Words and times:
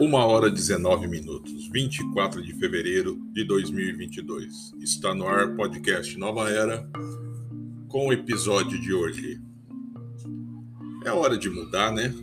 Uma 0.00 0.24
hora 0.24 0.50
19 0.50 1.06
minutos, 1.06 1.68
24 1.68 2.42
de 2.42 2.54
fevereiro 2.54 3.20
de 3.34 3.44
2022. 3.44 4.72
Está 4.80 5.14
no 5.14 5.28
ar 5.28 5.54
podcast 5.54 6.18
Nova 6.18 6.48
Era 6.48 6.88
com 7.86 8.08
o 8.08 8.12
episódio 8.12 8.80
de 8.80 8.94
hoje. 8.94 9.38
É 11.04 11.12
hora 11.12 11.36
de 11.36 11.50
mudar, 11.50 11.92
né? 11.92 12.14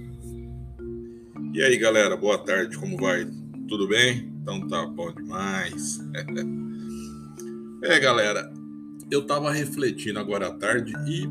E 1.54 1.61
aí, 1.61 1.77
galera, 1.77 2.18
boa 2.18 2.39
tarde, 2.39 2.75
como 2.77 2.98
vai? 2.98 3.25
Tudo 3.70 3.88
bem? 3.88 4.34
Então 4.41 4.68
tá 4.68 4.86
bom 4.88 5.14
demais. 5.14 6.00
é, 7.84 8.00
galera, 8.00 8.52
eu 9.10 9.26
tava 9.26 9.52
refletindo 9.52 10.20
agora 10.20 10.48
à 10.48 10.54
tarde 10.54 10.94
e, 11.07 11.28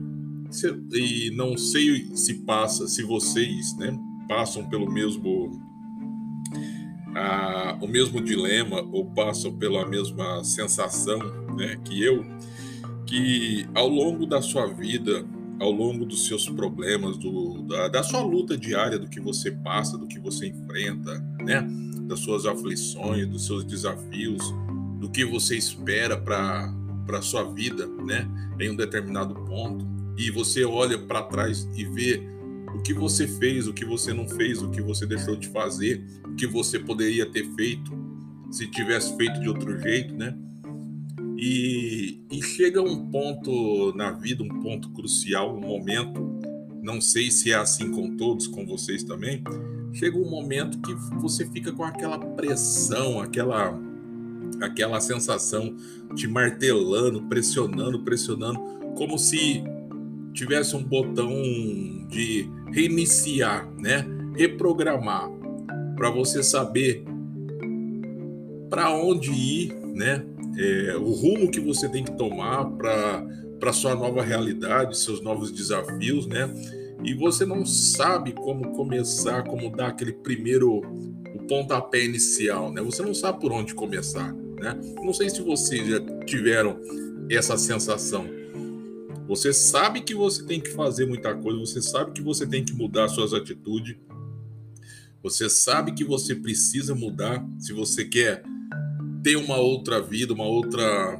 e 0.96 1.30
não 1.30 1.56
sei 1.56 2.10
se 2.14 2.34
passa, 2.44 2.86
se 2.86 3.02
vocês, 3.02 3.76
né, 3.76 3.96
passam 4.28 4.68
pelo 4.68 4.90
mesmo 4.90 5.60
a, 7.14 7.78
o 7.80 7.86
mesmo 7.86 8.20
dilema 8.20 8.82
ou 8.92 9.06
passam 9.06 9.56
pela 9.56 9.86
mesma 9.86 10.42
sensação 10.44 11.18
né, 11.56 11.78
que 11.84 12.02
eu, 12.02 12.24
que 13.06 13.66
ao 13.74 13.88
longo 13.88 14.26
da 14.26 14.42
sua 14.42 14.66
vida, 14.66 15.24
ao 15.58 15.70
longo 15.70 16.04
dos 16.04 16.26
seus 16.26 16.48
problemas, 16.48 17.16
do, 17.16 17.62
da, 17.62 17.88
da 17.88 18.02
sua 18.02 18.20
luta 18.20 18.56
diária, 18.56 18.98
do 18.98 19.08
que 19.08 19.20
você 19.20 19.50
passa, 19.50 19.96
do 19.96 20.06
que 20.06 20.18
você 20.18 20.48
enfrenta, 20.48 21.18
né, 21.40 21.66
das 22.02 22.20
suas 22.20 22.44
aflições, 22.46 23.26
dos 23.26 23.46
seus 23.46 23.64
desafios, 23.64 24.42
do 25.00 25.08
que 25.08 25.24
você 25.24 25.56
espera 25.56 26.16
para 26.16 26.72
para 27.06 27.22
sua 27.22 27.44
vida, 27.44 27.86
né, 27.86 28.28
em 28.58 28.70
um 28.70 28.76
determinado 28.76 29.34
ponto, 29.34 29.86
e 30.18 30.30
você 30.30 30.64
olha 30.64 30.98
para 30.98 31.22
trás 31.22 31.68
e 31.74 31.84
vê 31.84 32.22
o 32.74 32.82
que 32.82 32.92
você 32.92 33.26
fez, 33.26 33.66
o 33.66 33.72
que 33.72 33.84
você 33.84 34.12
não 34.12 34.28
fez, 34.28 34.62
o 34.62 34.70
que 34.70 34.82
você 34.82 35.06
deixou 35.06 35.36
de 35.36 35.48
fazer, 35.48 36.04
o 36.24 36.34
que 36.34 36.46
você 36.46 36.78
poderia 36.78 37.26
ter 37.26 37.44
feito 37.54 37.92
se 38.50 38.66
tivesse 38.70 39.16
feito 39.16 39.40
de 39.40 39.48
outro 39.48 39.78
jeito, 39.80 40.14
né? 40.14 40.36
E, 41.38 42.20
e 42.30 42.42
chega 42.42 42.80
um 42.80 43.10
ponto 43.10 43.92
na 43.94 44.10
vida, 44.12 44.42
um 44.42 44.60
ponto 44.60 44.90
crucial, 44.90 45.54
um 45.54 45.60
momento, 45.60 46.40
não 46.82 47.00
sei 47.00 47.30
se 47.30 47.52
é 47.52 47.56
assim 47.56 47.90
com 47.90 48.16
todos, 48.16 48.46
com 48.46 48.64
vocês 48.66 49.02
também, 49.02 49.42
chega 49.92 50.16
um 50.16 50.30
momento 50.30 50.78
que 50.80 50.94
você 51.20 51.46
fica 51.46 51.72
com 51.72 51.84
aquela 51.84 52.18
pressão, 52.18 53.20
aquela 53.20 53.78
aquela 54.60 55.00
sensação 55.00 55.74
te 56.14 56.26
martelando, 56.26 57.22
pressionando, 57.22 58.02
pressionando, 58.02 58.58
como 58.96 59.18
se 59.18 59.62
tivesse 60.32 60.76
um 60.76 60.82
botão 60.82 61.30
de 62.08 62.48
reiniciar, 62.72 63.68
né? 63.78 64.06
Reprogramar 64.34 65.30
para 65.96 66.10
você 66.10 66.42
saber 66.42 67.04
para 68.68 68.90
onde 68.92 69.30
ir, 69.30 69.74
né? 69.94 70.24
É, 70.58 70.96
o 70.96 71.12
rumo 71.12 71.50
que 71.50 71.60
você 71.60 71.88
tem 71.88 72.04
que 72.04 72.12
tomar 72.16 72.64
para 72.72 73.24
para 73.58 73.72
sua 73.72 73.94
nova 73.94 74.22
realidade, 74.22 74.98
seus 74.98 75.22
novos 75.22 75.50
desafios, 75.50 76.26
né? 76.26 76.48
E 77.02 77.14
você 77.14 77.44
não 77.44 77.64
sabe 77.64 78.32
como 78.32 78.72
começar, 78.72 79.44
como 79.44 79.70
dar 79.70 79.88
aquele 79.88 80.12
primeiro 80.12 80.82
pontapé 81.46 82.04
inicial, 82.04 82.72
né? 82.72 82.82
Você 82.82 83.02
não 83.02 83.14
sabe 83.14 83.40
por 83.40 83.52
onde 83.52 83.74
começar, 83.74 84.32
né? 84.32 84.78
Não 85.02 85.12
sei 85.12 85.30
se 85.30 85.42
vocês 85.42 85.88
já 85.88 86.00
tiveram 86.24 86.80
essa 87.30 87.56
sensação 87.56 88.36
você 89.26 89.52
sabe 89.52 90.02
que 90.02 90.14
você 90.14 90.44
tem 90.44 90.60
que 90.60 90.70
fazer 90.70 91.04
muita 91.06 91.34
coisa, 91.34 91.58
você 91.58 91.82
sabe 91.82 92.12
que 92.12 92.22
você 92.22 92.46
tem 92.46 92.64
que 92.64 92.72
mudar 92.72 93.08
suas 93.08 93.34
atitudes, 93.34 93.96
você 95.20 95.50
sabe 95.50 95.92
que 95.92 96.04
você 96.04 96.34
precisa 96.34 96.94
mudar 96.94 97.44
se 97.58 97.72
você 97.72 98.04
quer 98.04 98.44
ter 99.24 99.34
uma 99.34 99.56
outra 99.56 100.00
vida, 100.00 100.32
uma 100.32 100.46
outra 100.46 101.18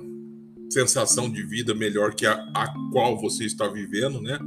sensação 0.70 1.28
de 1.28 1.42
vida 1.42 1.74
melhor 1.74 2.14
que 2.14 2.24
a, 2.24 2.34
a 2.54 2.72
qual 2.92 3.20
você 3.20 3.44
está 3.44 3.66
vivendo, 3.66 4.20
né? 4.22 4.38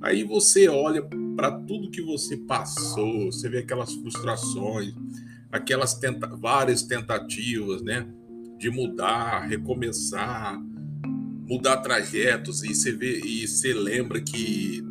Aí 0.00 0.24
você 0.24 0.68
olha 0.68 1.06
para 1.36 1.50
tudo 1.50 1.90
que 1.90 2.02
você 2.02 2.36
passou, 2.36 3.26
você 3.26 3.48
vê 3.48 3.58
aquelas 3.58 3.92
frustrações, 3.94 4.94
aquelas 5.50 5.94
tenta 5.94 6.26
várias 6.26 6.82
tentativas, 6.82 7.82
né? 7.82 8.06
De 8.58 8.70
mudar, 8.70 9.40
recomeçar, 9.40 10.60
mudar 11.48 11.78
trajetos 11.78 12.62
e 12.62 12.74
você 12.74 12.92
vê 12.92 13.20
e 13.20 13.46
você 13.46 13.74
lembra 13.74 14.20
que 14.20 14.82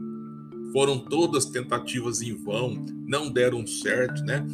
foram 0.72 1.00
todas 1.00 1.46
tentativas 1.46 2.22
em 2.22 2.34
vão, 2.34 2.86
não 3.08 3.30
deram 3.32 3.66
certo, 3.66 4.24
né? 4.24 4.46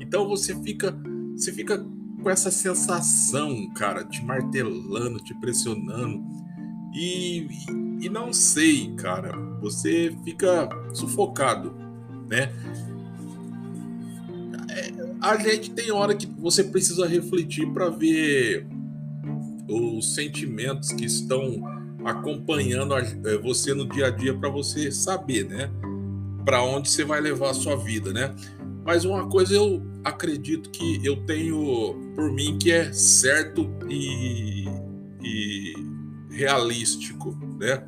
Então 0.00 0.26
você 0.28 0.54
fica 0.62 0.96
você 1.34 1.52
fica 1.52 1.84
com 2.22 2.30
essa 2.30 2.50
sensação, 2.50 3.68
cara, 3.74 4.04
te 4.04 4.24
martelando, 4.24 5.18
te 5.18 5.34
pressionando 5.38 6.24
e, 6.96 7.46
e 8.00 8.08
não 8.08 8.32
sei, 8.32 8.94
cara, 8.96 9.36
você 9.60 10.16
fica 10.24 10.66
sufocado, 10.94 11.74
né? 12.26 12.50
É, 14.70 14.92
a 15.20 15.36
gente 15.36 15.70
tem 15.72 15.90
hora 15.90 16.14
que 16.14 16.26
você 16.26 16.64
precisa 16.64 17.06
refletir 17.06 17.70
para 17.70 17.90
ver 17.90 18.66
os 19.68 20.14
sentimentos 20.14 20.90
que 20.92 21.04
estão 21.04 21.62
acompanhando 22.02 22.94
é, 22.96 23.36
você 23.42 23.74
no 23.74 23.86
dia 23.86 24.06
a 24.06 24.10
dia 24.10 24.32
para 24.32 24.48
você 24.48 24.90
saber, 24.90 25.44
né? 25.44 25.70
Para 26.46 26.62
onde 26.62 26.88
você 26.88 27.04
vai 27.04 27.20
levar 27.20 27.50
a 27.50 27.54
sua 27.54 27.76
vida, 27.76 28.10
né? 28.10 28.34
Mas 28.86 29.04
uma 29.04 29.28
coisa 29.28 29.54
eu 29.54 29.82
acredito 30.02 30.70
que 30.70 31.04
eu 31.04 31.26
tenho 31.26 32.12
por 32.14 32.32
mim 32.32 32.56
que 32.56 32.70
é 32.70 32.90
certo 32.92 33.68
e, 33.90 34.64
e 35.22 35.85
realístico, 36.36 37.36
né? 37.58 37.82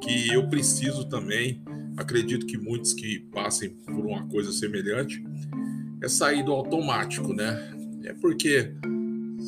Que 0.00 0.32
eu 0.32 0.48
preciso 0.48 1.08
também, 1.08 1.62
acredito 1.96 2.46
que 2.46 2.56
muitos 2.56 2.92
que 2.92 3.20
passem 3.32 3.70
por 3.70 4.06
uma 4.06 4.26
coisa 4.26 4.52
semelhante, 4.52 5.24
é 6.02 6.08
sair 6.08 6.44
do 6.44 6.52
automático, 6.52 7.32
né? 7.32 7.72
É 8.04 8.12
porque 8.14 8.72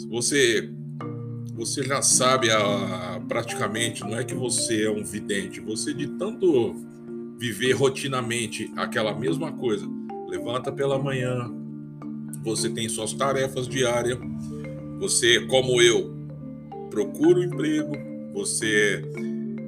você 0.09 0.71
você 1.55 1.83
já 1.83 2.01
sabe 2.01 2.51
a, 2.51 3.21
praticamente, 3.29 4.01
não 4.01 4.19
é 4.19 4.25
que 4.25 4.35
você 4.35 4.85
é 4.85 4.91
um 4.91 5.05
vidente, 5.05 5.61
você 5.61 5.93
de 5.93 6.07
tanto 6.07 6.75
viver 7.39 7.73
rotinamente 7.73 8.73
aquela 8.77 9.15
mesma 9.15 9.53
coisa, 9.53 9.87
levanta 10.27 10.73
pela 10.73 10.99
manhã, 10.99 11.51
você 12.43 12.71
tem 12.71 12.89
suas 12.89 13.13
tarefas 13.13 13.69
diárias, 13.69 14.19
você, 14.99 15.47
como 15.47 15.83
eu, 15.83 16.15
procura 16.91 17.39
o 17.39 17.43
um 17.43 17.45
emprego, 17.45 17.93
você 18.33 19.03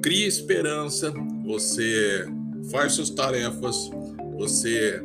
cria 0.01 0.27
esperança, 0.27 1.13
você 1.45 2.25
faz 2.71 2.93
suas 2.93 3.09
tarefas, 3.09 3.89
você 4.37 5.01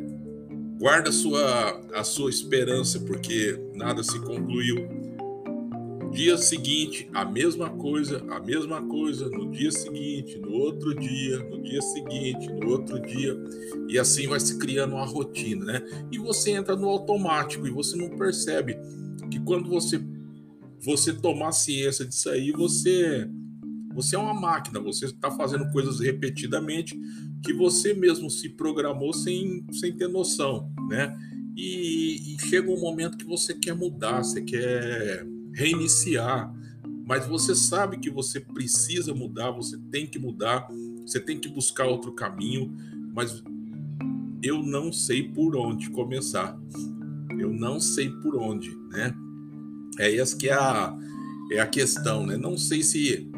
guarda 0.79 1.11
a 1.11 1.13
sua, 1.13 1.81
a 1.95 2.05
sua 2.05 2.31
esperança 2.31 3.01
porque 3.01 3.59
nada 3.75 4.03
se 4.03 4.19
concluiu 4.21 4.99
dia 6.11 6.37
seguinte, 6.37 7.09
a 7.13 7.25
mesma 7.25 7.71
coisa, 7.71 8.25
a 8.31 8.41
mesma 8.41 8.83
coisa, 8.83 9.29
no 9.29 9.51
dia 9.51 9.71
seguinte, 9.71 10.39
no 10.39 10.53
outro 10.53 10.95
dia, 10.95 11.39
no 11.51 11.63
dia 11.63 11.81
seguinte, 11.81 12.49
no 12.49 12.71
outro 12.71 13.01
dia, 13.01 13.37
e 13.89 13.99
assim 13.99 14.27
vai 14.27 14.41
se 14.41 14.59
criando 14.59 14.95
uma 14.95 15.07
rotina, 15.07 15.65
né? 15.65 15.83
E 16.11 16.19
você 16.19 16.51
entra 16.51 16.75
no 16.75 16.89
automático 16.89 17.67
e 17.67 17.71
você 17.71 17.97
não 17.97 18.11
percebe 18.11 18.77
que 19.31 19.39
quando 19.41 19.69
você 19.69 20.01
você 20.81 21.13
tomar 21.13 21.53
ciência 21.53 22.05
disso 22.05 22.31
aí, 22.31 22.53
você 22.53 23.29
você 23.95 24.17
é 24.17 24.19
uma 24.19 24.35
máquina, 24.35 24.81
você 24.81 25.07
está 25.07 25.31
fazendo 25.31 25.71
coisas 25.73 26.01
repetidamente 26.01 26.99
que 27.43 27.53
você 27.53 27.95
mesmo 27.95 28.31
se 28.31 28.49
programou 28.51 29.13
sem, 29.13 29.65
sem 29.73 29.93
ter 29.93 30.09
noção, 30.09 30.73
né? 30.89 31.17
E, 31.57 32.35
e 32.35 32.39
chega 32.41 32.71
um 32.71 32.81
momento 32.81 33.19
que 33.19 33.25
você 33.25 33.55
quer 33.55 33.75
mudar, 33.75 34.23
você 34.23 34.41
quer 34.41 35.27
reiniciar. 35.53 36.55
Mas 37.05 37.27
você 37.27 37.55
sabe 37.55 37.99
que 37.99 38.11
você 38.11 38.39
precisa 38.39 39.15
mudar, 39.15 39.51
você 39.51 39.79
tem 39.91 40.07
que 40.07 40.19
mudar, 40.19 40.69
você 41.01 41.19
tem 41.19 41.41
que 41.41 41.49
buscar 41.49 41.87
outro 41.87 42.13
caminho, 42.13 42.73
mas 43.15 43.43
eu 44.43 44.63
não 44.63 44.93
sei 44.93 45.23
por 45.23 45.57
onde 45.57 45.91
começar. 45.91 46.57
Eu 47.39 47.53
não 47.53 47.81
sei 47.81 48.11
por 48.11 48.37
onde, 48.37 48.71
né? 48.91 49.15
É 49.99 50.15
essa 50.17 50.37
que 50.37 50.49
é 50.49 50.55
a, 50.55 50.97
é 51.51 51.61
a 51.61 51.67
questão, 51.67 52.27
né? 52.27 52.37
Não 52.37 52.57
sei 52.57 52.83
se 52.83 53.29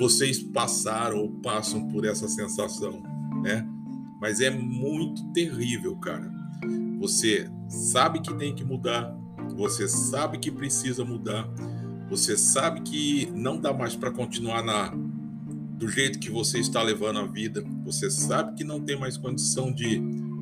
vocês 0.00 0.42
passaram 0.42 1.18
ou 1.18 1.30
passam 1.30 1.86
por 1.88 2.06
essa 2.06 2.26
sensação, 2.26 3.02
né? 3.42 3.68
Mas 4.18 4.40
é 4.40 4.48
muito 4.48 5.22
terrível, 5.32 5.94
cara. 5.96 6.32
Você 6.98 7.50
sabe 7.68 8.20
que 8.20 8.32
tem 8.34 8.54
que 8.54 8.64
mudar, 8.64 9.14
você 9.54 9.86
sabe 9.86 10.38
que 10.38 10.50
precisa 10.50 11.04
mudar, 11.04 11.46
você 12.08 12.34
sabe 12.34 12.80
que 12.80 13.30
não 13.34 13.60
dá 13.60 13.74
mais 13.74 13.94
para 13.94 14.10
continuar 14.10 14.64
na, 14.64 14.88
do 15.76 15.86
jeito 15.86 16.18
que 16.18 16.30
você 16.30 16.58
está 16.58 16.82
levando 16.82 17.18
a 17.18 17.26
vida, 17.26 17.62
você 17.84 18.10
sabe 18.10 18.56
que 18.56 18.64
não 18.64 18.80
tem 18.80 18.98
mais 18.98 19.18
condição 19.18 19.70
de 19.70 20.00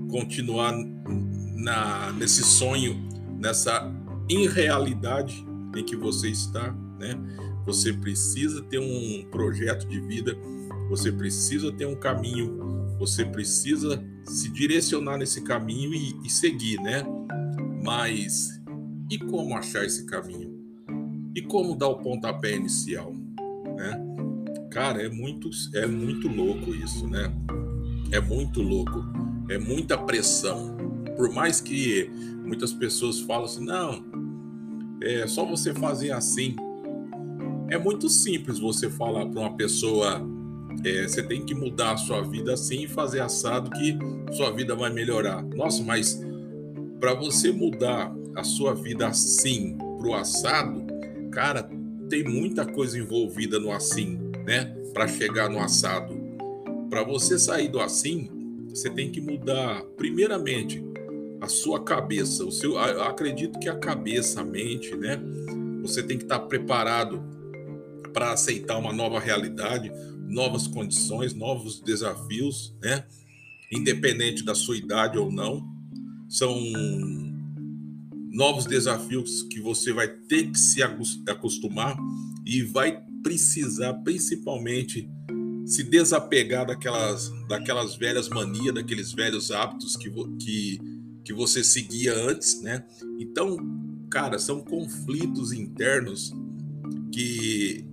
continuar 0.09 0.73
na, 1.57 2.13
nesse 2.13 2.45
sonho, 2.45 2.97
nessa 3.37 3.93
irrealidade 4.29 5.45
em 5.77 5.85
que 5.85 5.97
você 5.97 6.29
está, 6.29 6.73
né? 6.99 7.19
Você 7.69 7.93
precisa 7.93 8.63
ter 8.63 8.79
um 8.79 9.27
projeto 9.31 9.87
de 9.87 10.01
vida, 10.01 10.35
você 10.89 11.13
precisa 11.13 11.71
ter 11.71 11.85
um 11.85 11.95
caminho, 11.95 12.97
você 12.99 13.27
precisa 13.27 14.03
se 14.25 14.49
direcionar 14.49 15.19
nesse 15.19 15.43
caminho 15.43 15.93
e, 15.93 16.19
e 16.25 16.31
seguir, 16.31 16.81
né? 16.81 17.05
Mas 17.85 18.59
e 19.11 19.19
como 19.19 19.55
achar 19.55 19.85
esse 19.85 20.07
caminho? 20.07 20.51
E 21.35 21.43
como 21.43 21.77
dar 21.77 21.89
o 21.89 21.99
pontapé 21.99 22.57
inicial, 22.57 23.13
né? 23.77 24.03
Cara, 24.71 25.03
é 25.03 25.11
muito, 25.11 25.51
é 25.75 25.87
muito 25.87 26.27
louco 26.27 26.75
isso, 26.75 27.07
né? 27.07 27.31
É 28.11 28.19
muito 28.19 28.63
louco, 28.63 29.05
é 29.51 29.59
muita 29.59 29.99
pressão. 29.99 30.75
Por 31.19 31.31
mais 31.35 31.61
que 31.61 32.11
muitas 32.47 32.73
pessoas 32.73 33.21
falam 33.21 33.45
assim, 33.45 33.63
não, 33.63 34.03
é 35.03 35.27
só 35.27 35.45
você 35.45 35.75
fazer 35.75 36.13
assim. 36.13 36.57
É 37.71 37.77
muito 37.77 38.09
simples 38.09 38.59
você 38.59 38.89
falar 38.89 39.27
para 39.27 39.41
uma 39.41 39.55
pessoa, 39.55 40.23
é, 40.85 41.07
você 41.07 41.23
tem 41.23 41.45
que 41.45 41.55
mudar 41.55 41.93
a 41.93 41.97
sua 41.99 42.23
vida 42.23 42.55
assim 42.55 42.85
e 42.85 42.89
fazer 42.89 43.21
assado 43.21 43.71
que 43.71 43.97
sua 44.35 44.51
vida 44.51 44.75
vai 44.75 44.91
melhorar. 44.91 45.43
Nossa, 45.43 45.83
mas 45.83 46.19
para 46.99 47.13
você 47.13 47.53
mudar 47.53 48.15
a 48.35 48.43
sua 48.43 48.75
vida 48.75 49.07
assim 49.07 49.77
pro 49.99 50.15
assado, 50.15 50.83
cara, 51.31 51.69
tem 52.09 52.25
muita 52.25 52.65
coisa 52.65 52.99
envolvida 52.99 53.59
no 53.59 53.71
assim, 53.71 54.19
né? 54.47 54.75
Para 54.95 55.07
chegar 55.07 55.51
no 55.51 55.61
assado. 55.61 56.17
Para 56.89 57.03
você 57.03 57.39
sair 57.39 57.69
do 57.69 57.81
assim, 57.81 58.31
você 58.67 58.89
tem 58.89 59.11
que 59.11 59.21
mudar, 59.21 59.83
primeiramente, 59.95 60.83
a 61.39 61.49
sua 61.49 61.85
cabeça. 61.85 62.47
O 62.47 62.51
seu, 62.51 62.79
acredito 62.79 63.59
que 63.59 63.69
a 63.69 63.77
cabeça, 63.77 64.41
a 64.41 64.45
mente, 64.45 64.97
né? 64.97 65.21
Você 65.83 66.03
tem 66.03 66.17
que 66.17 66.25
estar 66.25 66.41
preparado 66.41 67.23
para 68.13 68.33
aceitar 68.33 68.79
uma 68.79 68.93
nova 68.93 69.19
realidade, 69.19 69.91
novas 70.27 70.67
condições, 70.67 71.35
novos 71.35 71.81
desafios, 71.81 72.75
né? 72.83 73.05
Independente 73.73 74.45
da 74.45 74.55
sua 74.55 74.77
idade 74.77 75.19
ou 75.19 75.31
não, 75.31 75.67
são 76.29 76.55
novos 78.31 78.67
desafios 78.67 79.43
que 79.43 79.61
você 79.61 79.93
vai 79.93 80.09
ter 80.09 80.51
que 80.51 80.59
se 80.59 80.83
acostumar 80.83 81.97
e 82.47 82.63
vai 82.63 83.03
precisar, 83.23 83.95
principalmente, 83.95 85.09
se 85.67 85.83
desapegar 85.83 86.67
daquelas, 86.67 87.31
daquelas 87.49 87.97
velhas 87.97 88.29
manias, 88.29 88.75
daqueles 88.75 89.13
velhos 89.13 89.51
hábitos 89.51 89.97
que, 89.97 90.11
que, 90.39 90.79
que 91.25 91.33
você 91.33 91.65
seguia 91.65 92.15
antes, 92.15 92.63
né? 92.63 92.85
Então, 93.19 93.57
cara, 94.11 94.39
são 94.39 94.61
conflitos 94.61 95.53
internos 95.53 96.33
que 97.13 97.85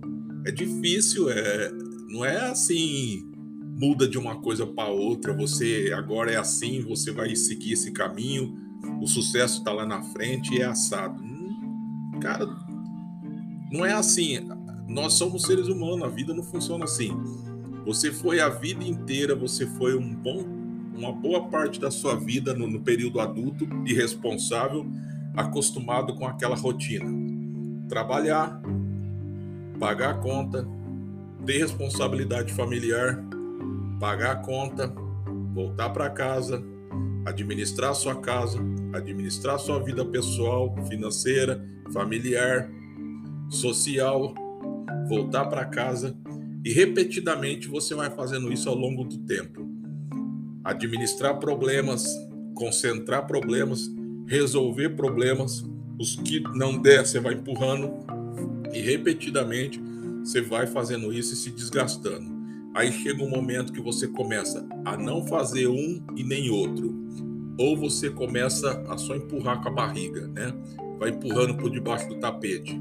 é 0.46 0.50
difícil, 0.52 1.28
é, 1.28 1.72
não 2.08 2.24
é 2.24 2.50
assim, 2.50 3.28
muda 3.76 4.06
de 4.08 4.16
uma 4.16 4.40
coisa 4.40 4.64
para 4.64 4.88
outra, 4.88 5.34
você 5.34 5.92
agora 5.94 6.30
é 6.30 6.36
assim, 6.36 6.82
você 6.82 7.10
vai 7.10 7.34
seguir 7.34 7.72
esse 7.72 7.90
caminho, 7.90 8.54
o 9.02 9.06
sucesso 9.08 9.58
está 9.58 9.72
lá 9.72 9.84
na 9.84 10.02
frente 10.02 10.54
e 10.54 10.60
é 10.60 10.64
assado. 10.64 11.20
Hum, 11.20 12.12
cara, 12.20 12.46
não 13.72 13.84
é 13.84 13.92
assim. 13.92 14.38
Nós 14.88 15.14
somos 15.14 15.42
seres 15.42 15.66
humanos, 15.66 16.04
a 16.04 16.08
vida 16.08 16.32
não 16.32 16.44
funciona 16.44 16.84
assim. 16.84 17.10
Você 17.84 18.12
foi 18.12 18.40
a 18.40 18.48
vida 18.48 18.84
inteira, 18.84 19.34
você 19.34 19.66
foi 19.66 19.96
um 19.96 20.14
bom, 20.14 20.44
uma 20.96 21.12
boa 21.12 21.48
parte 21.48 21.80
da 21.80 21.90
sua 21.90 22.14
vida 22.14 22.54
no, 22.54 22.68
no 22.68 22.80
período 22.80 23.20
adulto 23.20 23.66
e 23.84 23.92
responsável, 23.92 24.86
acostumado 25.36 26.14
com 26.14 26.24
aquela 26.24 26.54
rotina. 26.54 27.10
Trabalhar, 27.88 28.60
pagar 29.76 30.10
a 30.10 30.18
conta, 30.18 30.66
ter 31.44 31.58
responsabilidade 31.58 32.52
familiar, 32.52 33.22
pagar 34.00 34.32
a 34.32 34.36
conta, 34.36 34.92
voltar 35.54 35.90
para 35.90 36.10
casa, 36.10 36.62
administrar 37.24 37.94
sua 37.94 38.16
casa, 38.16 38.58
administrar 38.92 39.58
sua 39.58 39.78
vida 39.82 40.04
pessoal, 40.04 40.74
financeira, 40.88 41.64
familiar, 41.92 42.70
social, 43.48 44.34
voltar 45.08 45.46
para 45.46 45.64
casa 45.64 46.16
e 46.64 46.72
repetidamente 46.72 47.68
você 47.68 47.94
vai 47.94 48.10
fazendo 48.10 48.52
isso 48.52 48.68
ao 48.68 48.74
longo 48.74 49.04
do 49.04 49.18
tempo. 49.18 49.64
Administrar 50.64 51.38
problemas, 51.38 52.04
concentrar 52.54 53.26
problemas, 53.26 53.88
resolver 54.26 54.90
problemas, 54.90 55.64
os 55.98 56.16
que 56.16 56.40
não 56.40 56.76
der, 56.76 57.06
você 57.06 57.20
vai 57.20 57.34
empurrando 57.34 58.15
e 58.76 58.80
repetidamente 58.82 59.80
você 60.22 60.42
vai 60.42 60.66
fazendo 60.66 61.12
isso 61.12 61.32
e 61.32 61.36
se 61.36 61.50
desgastando. 61.50 62.36
Aí 62.74 62.92
chega 62.92 63.22
um 63.22 63.30
momento 63.30 63.72
que 63.72 63.80
você 63.80 64.06
começa 64.06 64.66
a 64.84 64.96
não 64.96 65.26
fazer 65.26 65.66
um 65.66 66.02
e 66.14 66.22
nem 66.22 66.50
outro. 66.50 66.94
Ou 67.58 67.74
você 67.74 68.10
começa 68.10 68.84
a 68.86 68.98
só 68.98 69.16
empurrar 69.16 69.62
com 69.62 69.70
a 69.70 69.72
barriga, 69.72 70.28
né? 70.28 70.52
Vai 70.98 71.08
empurrando 71.08 71.56
por 71.56 71.70
debaixo 71.70 72.06
do 72.08 72.16
tapete. 72.16 72.78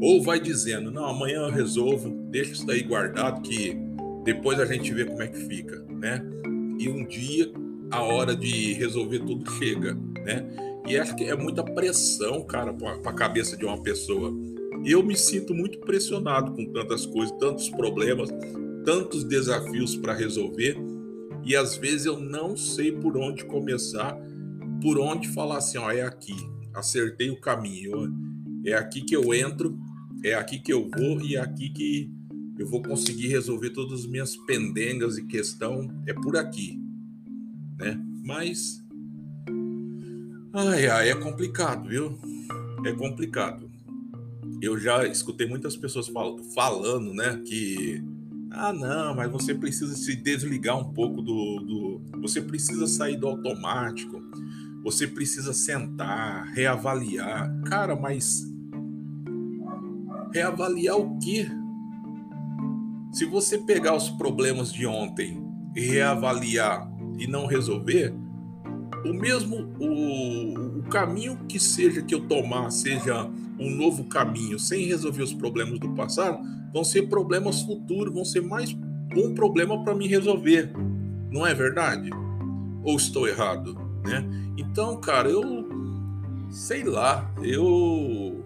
Ou 0.00 0.22
vai 0.22 0.40
dizendo, 0.40 0.90
não, 0.90 1.04
amanhã 1.04 1.40
eu 1.40 1.50
resolvo, 1.50 2.08
deixa 2.30 2.52
isso 2.52 2.66
daí 2.66 2.82
guardado 2.82 3.42
que 3.42 3.76
depois 4.24 4.58
a 4.58 4.64
gente 4.64 4.92
vê 4.94 5.04
como 5.04 5.20
é 5.22 5.26
que 5.26 5.38
fica, 5.40 5.84
né? 5.90 6.24
E 6.78 6.88
um 6.88 7.06
dia 7.06 7.52
a 7.90 8.02
hora 8.02 8.34
de 8.34 8.72
resolver 8.72 9.18
tudo 9.18 9.50
chega, 9.52 9.94
né? 10.24 10.46
E 10.86 10.96
acho 10.96 11.14
que 11.14 11.24
é 11.24 11.36
muita 11.36 11.62
pressão, 11.62 12.42
cara, 12.42 12.72
para 12.72 13.10
a 13.10 13.12
cabeça 13.12 13.54
de 13.54 13.66
uma 13.66 13.82
pessoa. 13.82 14.32
Eu 14.86 15.02
me 15.02 15.16
sinto 15.16 15.52
muito 15.52 15.80
pressionado 15.80 16.52
com 16.52 16.64
tantas 16.72 17.04
coisas, 17.04 17.36
tantos 17.40 17.68
problemas, 17.68 18.28
tantos 18.84 19.24
desafios 19.24 19.96
para 19.96 20.14
resolver 20.14 20.76
e 21.44 21.56
às 21.56 21.76
vezes 21.76 22.06
eu 22.06 22.20
não 22.20 22.56
sei 22.56 22.92
por 22.92 23.16
onde 23.16 23.44
começar, 23.44 24.16
por 24.80 24.96
onde 24.96 25.26
falar 25.28 25.58
assim, 25.58 25.76
ó, 25.76 25.90
é 25.90 26.02
aqui, 26.02 26.36
acertei 26.72 27.30
o 27.30 27.40
caminho, 27.40 28.14
é 28.64 28.74
aqui 28.74 29.00
que 29.00 29.16
eu 29.16 29.34
entro, 29.34 29.76
é 30.24 30.34
aqui 30.34 30.60
que 30.60 30.72
eu 30.72 30.88
vou 30.88 31.20
e 31.20 31.34
é 31.34 31.40
aqui 31.40 31.68
que 31.70 32.08
eu 32.56 32.68
vou 32.68 32.80
conseguir 32.80 33.26
resolver 33.26 33.70
todas 33.70 34.00
as 34.00 34.06
minhas 34.06 34.36
pendengas 34.36 35.18
e 35.18 35.26
questão, 35.26 35.90
é 36.06 36.14
por 36.14 36.36
aqui, 36.36 36.80
né? 37.76 38.00
Mas 38.24 38.84
ai, 40.52 40.86
ai, 40.86 41.10
é 41.10 41.14
complicado, 41.16 41.88
viu? 41.88 42.16
É 42.84 42.92
complicado. 42.92 43.75
Eu 44.62 44.78
já 44.78 45.06
escutei 45.06 45.46
muitas 45.46 45.76
pessoas 45.76 46.08
fal 46.08 46.38
falando, 46.54 47.12
né, 47.12 47.42
que 47.44 48.02
ah, 48.58 48.72
não, 48.72 49.14
mas 49.14 49.30
você 49.30 49.54
precisa 49.54 49.94
se 49.94 50.16
desligar 50.16 50.78
um 50.78 50.92
pouco 50.92 51.20
do, 51.20 51.60
do. 51.60 52.20
Você 52.22 52.40
precisa 52.40 52.86
sair 52.86 53.18
do 53.18 53.26
automático. 53.26 54.22
Você 54.82 55.06
precisa 55.06 55.52
sentar, 55.52 56.46
reavaliar. 56.54 57.54
Cara, 57.66 57.94
mas. 57.94 58.50
Reavaliar 60.32 60.96
o 60.96 61.18
quê? 61.18 61.46
Se 63.12 63.26
você 63.26 63.58
pegar 63.58 63.94
os 63.94 64.08
problemas 64.08 64.72
de 64.72 64.86
ontem 64.86 65.42
e 65.74 65.80
reavaliar 65.80 66.90
e 67.18 67.26
não 67.26 67.46
resolver, 67.46 68.14
o 69.10 69.14
mesmo 69.14 69.72
o, 69.78 70.78
o 70.80 70.82
caminho 70.84 71.38
que 71.48 71.58
seja 71.58 72.02
que 72.02 72.14
eu 72.14 72.20
tomar 72.20 72.70
seja 72.70 73.28
um 73.58 73.70
novo 73.70 74.04
caminho 74.04 74.58
sem 74.58 74.86
resolver 74.86 75.22
os 75.22 75.32
problemas 75.32 75.78
do 75.78 75.90
passado, 75.90 76.38
vão 76.72 76.84
ser 76.84 77.08
problemas 77.08 77.62
futuros, 77.62 78.12
vão 78.12 78.24
ser 78.24 78.42
mais 78.42 78.76
um 79.16 79.34
problema 79.34 79.82
para 79.82 79.94
me 79.94 80.06
resolver. 80.06 80.70
Não 81.30 81.46
é 81.46 81.54
verdade? 81.54 82.10
Ou 82.84 82.96
estou 82.96 83.26
errado, 83.26 83.74
né? 84.04 84.24
Então, 84.58 85.00
cara, 85.00 85.28
eu 85.28 85.66
sei 86.50 86.84
lá, 86.84 87.32
eu 87.42 88.44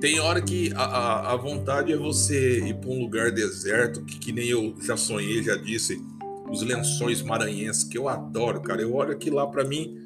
tem 0.00 0.18
hora 0.18 0.40
que 0.40 0.72
a, 0.74 0.82
a, 0.82 1.32
a 1.32 1.36
vontade 1.36 1.92
é 1.92 1.96
você 1.96 2.60
ir 2.60 2.74
para 2.74 2.90
um 2.90 3.00
lugar 3.00 3.30
deserto, 3.30 4.02
que, 4.02 4.18
que 4.18 4.32
nem 4.32 4.48
eu 4.48 4.74
já 4.80 4.96
sonhei, 4.96 5.42
já 5.42 5.56
disse, 5.56 6.02
os 6.50 6.62
lençóis 6.62 7.22
maranhenses, 7.22 7.84
que 7.84 7.96
eu 7.96 8.08
adoro, 8.08 8.60
cara. 8.60 8.82
Eu 8.82 8.94
olho 8.94 9.12
aquilo 9.12 9.36
lá 9.36 9.46
para 9.46 9.64
mim, 9.64 9.96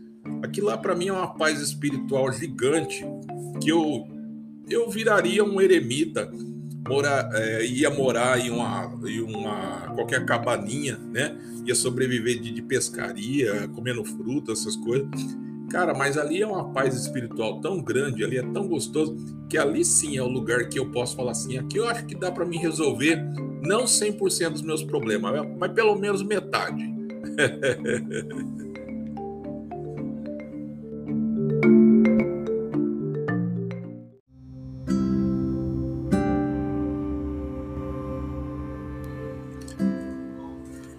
aquilo 0.43 0.67
lá 0.67 0.77
para 0.77 0.95
mim 0.95 1.09
é 1.09 1.13
uma 1.13 1.35
paz 1.35 1.61
espiritual 1.61 2.31
gigante, 2.33 3.05
que 3.61 3.71
eu 3.71 4.07
eu 4.69 4.89
viraria 4.89 5.45
um 5.45 5.61
eremita, 5.61 6.31
é, 7.33 7.67
ia 7.67 7.91
morar 7.91 8.39
em 8.39 8.51
uma, 8.51 8.99
em 9.05 9.21
uma 9.21 9.93
qualquer 9.95 10.25
cabaninha, 10.25 10.99
né? 10.99 11.37
Ia 11.67 11.75
sobreviver 11.75 12.41
de, 12.41 12.51
de 12.51 12.63
pescaria, 12.63 13.69
comendo 13.69 14.05
fruta, 14.05 14.53
essas 14.53 14.77
coisas. 14.77 15.37
Cara, 15.71 15.93
mas 15.95 16.17
ali 16.17 16.41
é 16.43 16.47
uma 16.47 16.73
paz 16.73 16.95
espiritual 16.95 17.61
tão 17.61 17.83
grande, 17.83 18.23
ali 18.25 18.39
é 18.39 18.43
tão 18.43 18.69
gostoso, 18.69 19.17
que 19.49 19.59
ali 19.59 19.85
sim 19.85 20.17
é 20.17 20.23
o 20.23 20.29
lugar 20.29 20.69
que 20.69 20.79
eu 20.79 20.91
posso 20.91 21.17
falar 21.17 21.33
assim: 21.33 21.59
aqui 21.59 21.79
eu 21.79 21.89
acho 21.89 22.07
que 22.07 22.15
dá 22.15 22.31
para 22.31 22.45
me 22.45 22.57
resolver, 22.57 23.17
não 23.63 23.85
100% 23.85 24.51
dos 24.51 24.63
meus 24.63 24.83
problemas, 24.83 25.47
mas 25.59 25.73
pelo 25.73 25.97
menos 25.97 26.23
metade. 26.23 26.85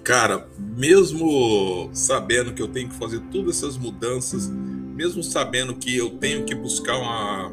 Cara, 0.06 0.48
mesmo 0.76 1.90
sabendo 1.94 2.54
que 2.54 2.62
eu 2.62 2.68
tenho 2.68 2.90
que 2.90 2.96
fazer 2.96 3.20
todas 3.32 3.58
essas 3.58 3.78
mudanças, 3.78 4.50
mesmo 4.50 5.24
sabendo 5.24 5.76
que 5.76 5.96
eu 5.96 6.12
tenho 6.12 6.46
que 6.46 6.54
buscar 6.54 6.98
uma 6.98 7.52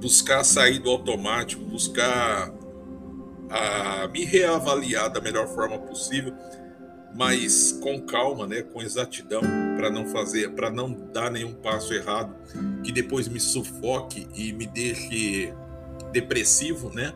buscar 0.00 0.44
sair 0.44 0.78
do 0.80 0.90
automático, 0.90 1.64
buscar 1.64 2.52
a, 3.48 4.06
me 4.08 4.22
reavaliar 4.24 5.10
da 5.10 5.18
melhor 5.18 5.48
forma 5.48 5.78
possível, 5.78 6.34
mas 7.14 7.72
com 7.80 8.02
calma, 8.02 8.46
né, 8.46 8.60
com 8.60 8.82
exatidão, 8.82 9.40
para 9.78 9.88
não 9.88 10.06
fazer, 10.06 10.50
para 10.50 10.70
não 10.70 10.92
dar 10.92 11.30
nenhum 11.30 11.54
passo 11.54 11.94
errado 11.94 12.34
que 12.82 12.92
depois 12.92 13.28
me 13.28 13.40
sufoque 13.40 14.28
e 14.34 14.52
me 14.52 14.66
deixe 14.66 15.54
depressivo, 16.12 16.90
né? 16.92 17.14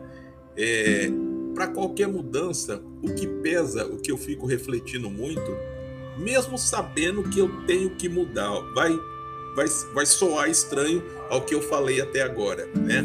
É, 0.56 1.10
para 1.58 1.66
qualquer 1.66 2.06
mudança, 2.06 2.80
o 3.02 3.12
que 3.12 3.26
pesa, 3.26 3.84
o 3.84 3.98
que 3.98 4.12
eu 4.12 4.16
fico 4.16 4.46
refletindo 4.46 5.10
muito, 5.10 5.50
mesmo 6.16 6.56
sabendo 6.56 7.24
que 7.24 7.40
eu 7.40 7.48
tenho 7.66 7.90
que 7.96 8.08
mudar, 8.08 8.60
vai, 8.76 8.96
vai, 9.56 9.66
vai 9.92 10.06
soar 10.06 10.48
estranho 10.48 11.02
ao 11.28 11.42
que 11.42 11.52
eu 11.52 11.60
falei 11.60 12.00
até 12.00 12.22
agora, 12.22 12.64
né? 12.76 13.02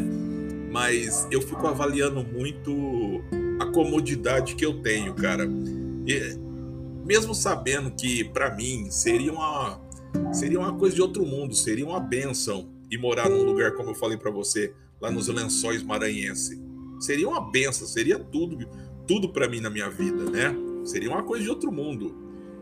Mas 0.70 1.26
eu 1.32 1.42
fico 1.42 1.66
avaliando 1.66 2.22
muito 2.22 3.24
a 3.58 3.66
comodidade 3.66 4.54
que 4.54 4.64
eu 4.64 4.80
tenho, 4.80 5.14
cara. 5.14 5.48
E, 6.06 6.38
mesmo 7.04 7.34
sabendo 7.34 7.90
que 7.90 8.22
para 8.22 8.54
mim 8.54 8.88
seria 8.88 9.32
uma 9.32 9.80
seria 10.32 10.60
uma 10.60 10.74
coisa 10.78 10.94
de 10.94 11.02
outro 11.02 11.26
mundo, 11.26 11.56
seria 11.56 11.84
uma 11.84 11.98
benção 11.98 12.68
e 12.88 12.96
morar 12.96 13.28
num 13.28 13.42
lugar 13.42 13.72
como 13.72 13.90
eu 13.90 13.94
falei 13.96 14.16
para 14.16 14.30
você, 14.30 14.72
lá 15.00 15.10
nos 15.10 15.26
Lençóis 15.26 15.82
Maranhense 15.82 16.63
seria 17.04 17.28
uma 17.28 17.40
benção, 17.40 17.86
seria 17.86 18.18
tudo, 18.18 18.66
tudo 19.06 19.28
para 19.28 19.48
mim 19.48 19.60
na 19.60 19.70
minha 19.70 19.90
vida, 19.90 20.24
né? 20.30 20.54
Seria 20.84 21.10
uma 21.10 21.22
coisa 21.22 21.44
de 21.44 21.50
outro 21.50 21.70
mundo. 21.70 22.16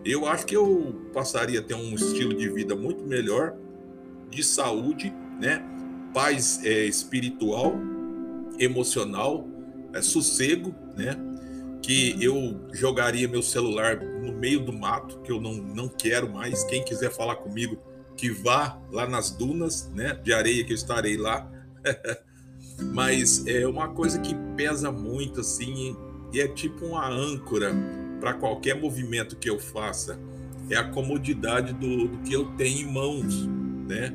Eu 0.05 0.27
acho 0.27 0.45
que 0.47 0.57
eu 0.57 1.01
passaria 1.13 1.61
a 1.61 1.63
ter 1.63 1.75
um 1.75 1.95
estilo 1.95 2.35
de 2.35 2.49
vida 2.49 2.75
muito 2.75 3.05
melhor, 3.05 3.57
de 4.29 4.43
saúde, 4.43 5.13
né? 5.41 5.65
Paz 6.13 6.61
é, 6.65 6.85
espiritual, 6.87 7.75
emocional, 8.59 9.47
é, 9.93 10.03
sossego, 10.03 10.75
né? 10.97 11.17
Que 11.81 12.17
eu 12.23 12.69
jogaria 12.73 13.29
meu 13.29 13.43
celular 13.43 14.01
no 14.01 14.33
meio 14.33 14.61
do 14.61 14.73
mato, 14.73 15.21
que 15.21 15.31
eu 15.31 15.41
não, 15.41 15.55
não 15.55 15.89
quero 15.89 16.33
mais. 16.33 16.65
Quem 16.65 16.85
quiser 16.85 17.11
falar 17.11 17.37
comigo, 17.37 17.79
que 18.17 18.31
vá 18.31 18.81
lá 18.91 19.07
nas 19.07 19.31
dunas, 19.31 19.89
né? 19.95 20.15
De 20.23 20.33
areia 20.33 20.65
que 20.65 20.73
eu 20.73 20.77
estarei 20.77 21.17
lá. 21.17 21.49
mas 22.93 23.47
é 23.47 23.67
uma 23.67 23.89
coisa 23.89 24.19
que 24.19 24.35
pesa 24.57 24.91
muito 24.91 25.41
assim 25.41 25.97
e 26.33 26.41
é 26.41 26.49
tipo 26.49 26.87
uma 26.87 27.09
âncora 27.09 27.73
para 28.21 28.35
qualquer 28.35 28.81
movimento 28.81 29.37
que 29.37 29.51
eu 29.51 29.59
faça. 29.59 30.19
É 30.71 30.77
a 30.77 30.85
comodidade 30.85 31.73
do, 31.73 32.09
do, 32.09 32.19
que 32.19 32.33
eu 32.33 32.47
tenho 32.57 32.89
em 32.89 32.93
mãos, 32.93 33.47
né? 33.89 34.15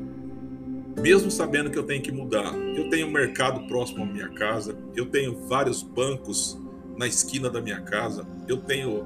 Mesmo 1.01 1.29
sabendo 1.29 1.69
que 1.69 1.77
eu 1.77 1.83
tenho 1.83 2.01
que 2.01 2.11
mudar. 2.11 2.55
Eu 2.55 2.89
tenho 2.89 3.07
um 3.07 3.11
mercado 3.11 3.67
próximo 3.67 4.03
à 4.03 4.05
minha 4.05 4.29
casa, 4.29 4.75
eu 4.95 5.05
tenho 5.05 5.47
vários 5.47 5.83
bancos 5.83 6.57
na 6.97 7.05
esquina 7.05 7.49
da 7.49 7.61
minha 7.61 7.81
casa, 7.81 8.25
eu 8.47 8.57
tenho 8.57 9.05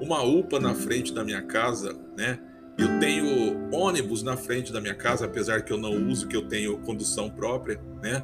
uma 0.00 0.22
UPA 0.22 0.58
na 0.58 0.74
frente 0.74 1.12
da 1.12 1.24
minha 1.24 1.42
casa, 1.42 1.98
né? 2.16 2.38
Eu 2.78 3.00
tenho 3.00 3.68
ônibus 3.74 4.22
na 4.22 4.36
frente 4.36 4.72
da 4.72 4.80
minha 4.80 4.94
casa, 4.94 5.26
apesar 5.26 5.62
que 5.62 5.72
eu 5.72 5.76
não 5.76 6.08
uso, 6.08 6.28
que 6.28 6.36
eu 6.36 6.46
tenho 6.46 6.78
condução 6.78 7.28
própria, 7.28 7.80
né? 8.00 8.22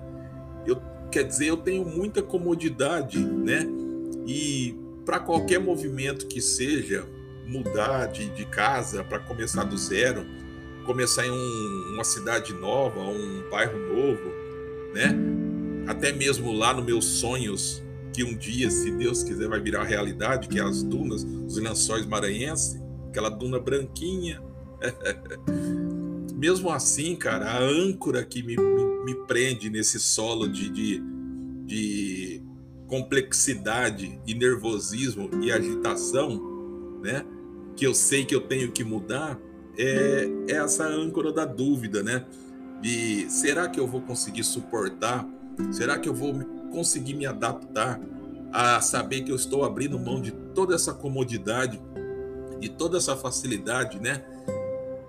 Eu, 0.66 0.80
quer 1.10 1.24
dizer, 1.24 1.46
eu 1.46 1.56
tenho 1.56 1.84
muita 1.84 2.22
comodidade, 2.22 3.18
né? 3.18 3.66
E 4.26 4.78
para 5.04 5.20
qualquer 5.20 5.60
movimento 5.60 6.26
que 6.26 6.40
seja, 6.40 7.06
mudar 7.46 8.06
de, 8.06 8.30
de 8.30 8.44
casa 8.46 9.04
para 9.04 9.18
começar 9.18 9.64
do 9.64 9.76
zero, 9.76 10.24
começar 10.86 11.26
em 11.26 11.30
um, 11.30 11.92
uma 11.94 12.04
cidade 12.04 12.52
nova, 12.54 13.00
um 13.00 13.48
bairro 13.50 13.78
novo, 13.78 14.30
né? 14.94 15.14
Até 15.86 16.12
mesmo 16.12 16.52
lá 16.52 16.72
nos 16.72 16.84
meus 16.84 17.04
sonhos, 17.04 17.82
que 18.12 18.24
um 18.24 18.36
dia, 18.36 18.70
se 18.70 18.90
Deus 18.92 19.22
quiser, 19.22 19.48
vai 19.48 19.60
virar 19.60 19.82
realidade, 19.82 20.48
que 20.48 20.58
é 20.58 20.62
as 20.62 20.82
dunas, 20.82 21.24
os 21.24 21.58
lençóis 21.58 22.06
maranhenses, 22.06 22.80
aquela 23.08 23.28
duna 23.28 23.58
branquinha. 23.58 24.42
mesmo 26.34 26.70
assim, 26.70 27.16
cara, 27.16 27.46
a 27.46 27.58
âncora 27.58 28.24
que 28.24 28.42
me, 28.42 28.56
me 28.56 28.93
me 29.04 29.14
prende 29.26 29.68
nesse 29.68 30.00
solo 30.00 30.48
de, 30.48 30.70
de, 30.70 31.02
de 31.66 32.42
complexidade 32.86 34.20
e 34.26 34.34
nervosismo 34.34 35.30
e 35.42 35.52
agitação, 35.52 37.00
né? 37.02 37.24
Que 37.76 37.86
eu 37.86 37.94
sei 37.94 38.24
que 38.24 38.34
eu 38.34 38.40
tenho 38.40 38.72
que 38.72 38.84
mudar, 38.84 39.38
é, 39.76 40.28
é 40.48 40.52
essa 40.54 40.86
âncora 40.86 41.32
da 41.32 41.44
dúvida, 41.44 42.02
né? 42.02 42.24
De 42.80 43.30
será 43.30 43.68
que 43.68 43.78
eu 43.78 43.86
vou 43.86 44.00
conseguir 44.00 44.44
suportar? 44.44 45.28
Será 45.72 45.98
que 45.98 46.08
eu 46.08 46.14
vou 46.14 46.34
conseguir 46.70 47.14
me 47.14 47.26
adaptar 47.26 48.00
a 48.52 48.80
saber 48.80 49.22
que 49.22 49.32
eu 49.32 49.36
estou 49.36 49.64
abrindo 49.64 49.98
mão 49.98 50.20
de 50.20 50.30
toda 50.30 50.74
essa 50.74 50.94
comodidade, 50.94 51.80
de 52.60 52.68
toda 52.68 52.98
essa 52.98 53.16
facilidade, 53.16 54.00
né? 54.00 54.24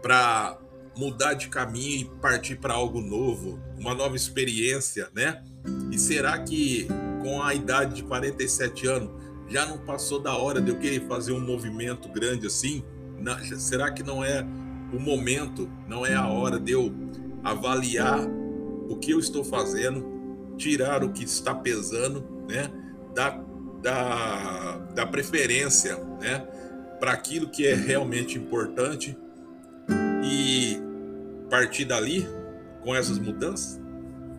Para 0.02 0.58
mudar 0.98 1.34
de 1.34 1.48
caminho 1.50 2.02
e 2.02 2.06
partir 2.22 2.56
para 2.56 2.74
algo 2.74 3.02
novo, 3.02 3.60
uma 3.78 3.94
nova 3.94 4.16
experiência, 4.16 5.10
né? 5.14 5.44
E 5.92 5.98
será 5.98 6.38
que 6.40 6.88
com 7.22 7.42
a 7.42 7.54
idade 7.54 7.96
de 7.96 8.04
47 8.04 8.88
anos 8.88 9.12
já 9.48 9.66
não 9.66 9.78
passou 9.80 10.20
da 10.20 10.36
hora 10.36 10.62
de 10.62 10.70
eu 10.70 10.78
querer 10.78 11.08
fazer 11.08 11.32
um 11.32 11.40
movimento 11.40 12.10
grande 12.10 12.48
assim? 12.48 12.84
será 13.58 13.92
que 13.92 14.04
não 14.04 14.24
é 14.24 14.46
o 14.94 15.00
momento, 15.00 15.70
não 15.88 16.06
é 16.06 16.14
a 16.14 16.28
hora 16.28 16.60
de 16.60 16.74
eu 16.74 16.94
avaliar 17.44 18.20
o 18.88 18.96
que 18.98 19.12
eu 19.12 19.20
estou 19.20 19.44
fazendo, 19.44 20.06
tirar 20.58 21.04
o 21.04 21.12
que 21.12 21.24
está 21.24 21.54
pesando, 21.54 22.24
né? 22.48 22.70
Da, 23.16 23.42
da, 23.82 24.78
da 24.94 25.06
preferência, 25.06 25.98
né? 26.22 26.40
Para 27.00 27.14
aquilo 27.14 27.50
que 27.50 27.66
é 27.66 27.74
realmente 27.74 28.38
importante 28.38 29.18
e 30.24 30.85
partir 31.50 31.86
dali 31.86 32.28
com 32.84 32.96
essas 32.96 33.20
mudanças. 33.20 33.80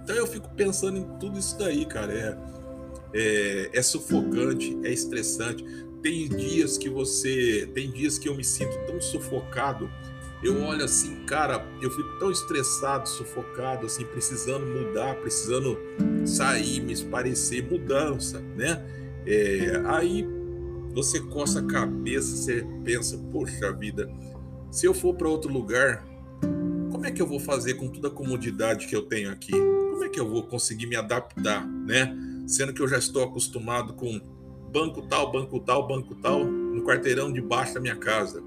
Então 0.02 0.14
eu 0.14 0.26
fico 0.26 0.48
pensando 0.54 0.98
em 0.98 1.18
tudo 1.18 1.38
isso 1.38 1.58
daí, 1.58 1.84
cara. 1.84 2.12
É, 2.12 2.38
é, 3.12 3.70
é 3.72 3.82
sufocante, 3.82 4.78
é 4.84 4.92
estressante. 4.92 5.64
Tem 6.02 6.28
dias 6.28 6.78
que 6.78 6.88
você. 6.88 7.68
Tem 7.74 7.90
dias 7.90 8.18
que 8.18 8.28
eu 8.28 8.34
me 8.34 8.44
sinto 8.44 8.78
tão 8.86 9.00
sufocado. 9.00 9.90
Eu 10.42 10.62
olho 10.62 10.84
assim, 10.84 11.24
cara, 11.24 11.66
eu 11.80 11.90
fico 11.90 12.18
tão 12.18 12.30
estressado, 12.30 13.08
sufocado, 13.08 13.86
assim, 13.86 14.04
precisando 14.04 14.66
mudar, 14.66 15.16
precisando 15.16 15.78
sair, 16.26 16.80
me 16.80 16.92
esparecer, 16.92 17.68
mudança, 17.68 18.40
né? 18.54 18.84
É, 19.26 19.82
aí 19.86 20.24
você 20.92 21.20
coça 21.20 21.60
a 21.60 21.66
cabeça, 21.66 22.36
você 22.36 22.66
pensa, 22.84 23.18
poxa 23.32 23.72
vida, 23.72 24.08
se 24.70 24.86
eu 24.86 24.94
for 24.94 25.14
para 25.14 25.28
outro 25.28 25.52
lugar, 25.52 26.06
como 26.96 27.04
é 27.04 27.10
que 27.10 27.20
eu 27.20 27.26
vou 27.26 27.38
fazer 27.38 27.74
com 27.74 27.88
toda 27.88 28.08
a 28.08 28.10
comodidade 28.10 28.86
que 28.86 28.96
eu 28.96 29.02
tenho 29.02 29.30
aqui? 29.30 29.52
Como 29.52 30.02
é 30.02 30.08
que 30.08 30.18
eu 30.18 30.26
vou 30.26 30.44
conseguir 30.44 30.86
me 30.86 30.96
adaptar, 30.96 31.66
né? 31.66 32.16
Sendo 32.46 32.72
que 32.72 32.80
eu 32.80 32.88
já 32.88 32.96
estou 32.96 33.22
acostumado 33.22 33.92
com 33.92 34.18
banco 34.72 35.02
tal, 35.02 35.30
banco 35.30 35.60
tal, 35.60 35.86
banco 35.86 36.14
tal, 36.14 36.42
no 36.42 36.82
quarteirão 36.82 37.30
de 37.30 37.42
baixo 37.42 37.74
da 37.74 37.80
minha 37.80 37.96
casa. 37.96 38.42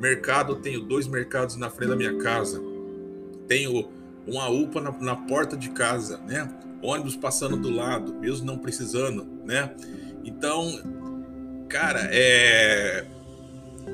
Mercado, 0.00 0.56
tenho 0.56 0.80
dois 0.80 1.06
mercados 1.06 1.56
na 1.56 1.68
frente 1.68 1.90
da 1.90 1.96
minha 1.96 2.16
casa. 2.16 2.62
Tenho 3.46 3.90
uma 4.26 4.48
UPA 4.48 4.80
na, 4.80 4.92
na 4.92 5.14
porta 5.14 5.54
de 5.54 5.68
casa, 5.68 6.16
né? 6.16 6.48
Ônibus 6.80 7.14
passando 7.14 7.58
do 7.58 7.68
lado, 7.68 8.14
mesmo 8.14 8.46
não 8.46 8.56
precisando, 8.56 9.26
né? 9.44 9.76
Então, 10.24 11.66
cara, 11.68 12.08
é 12.10 13.04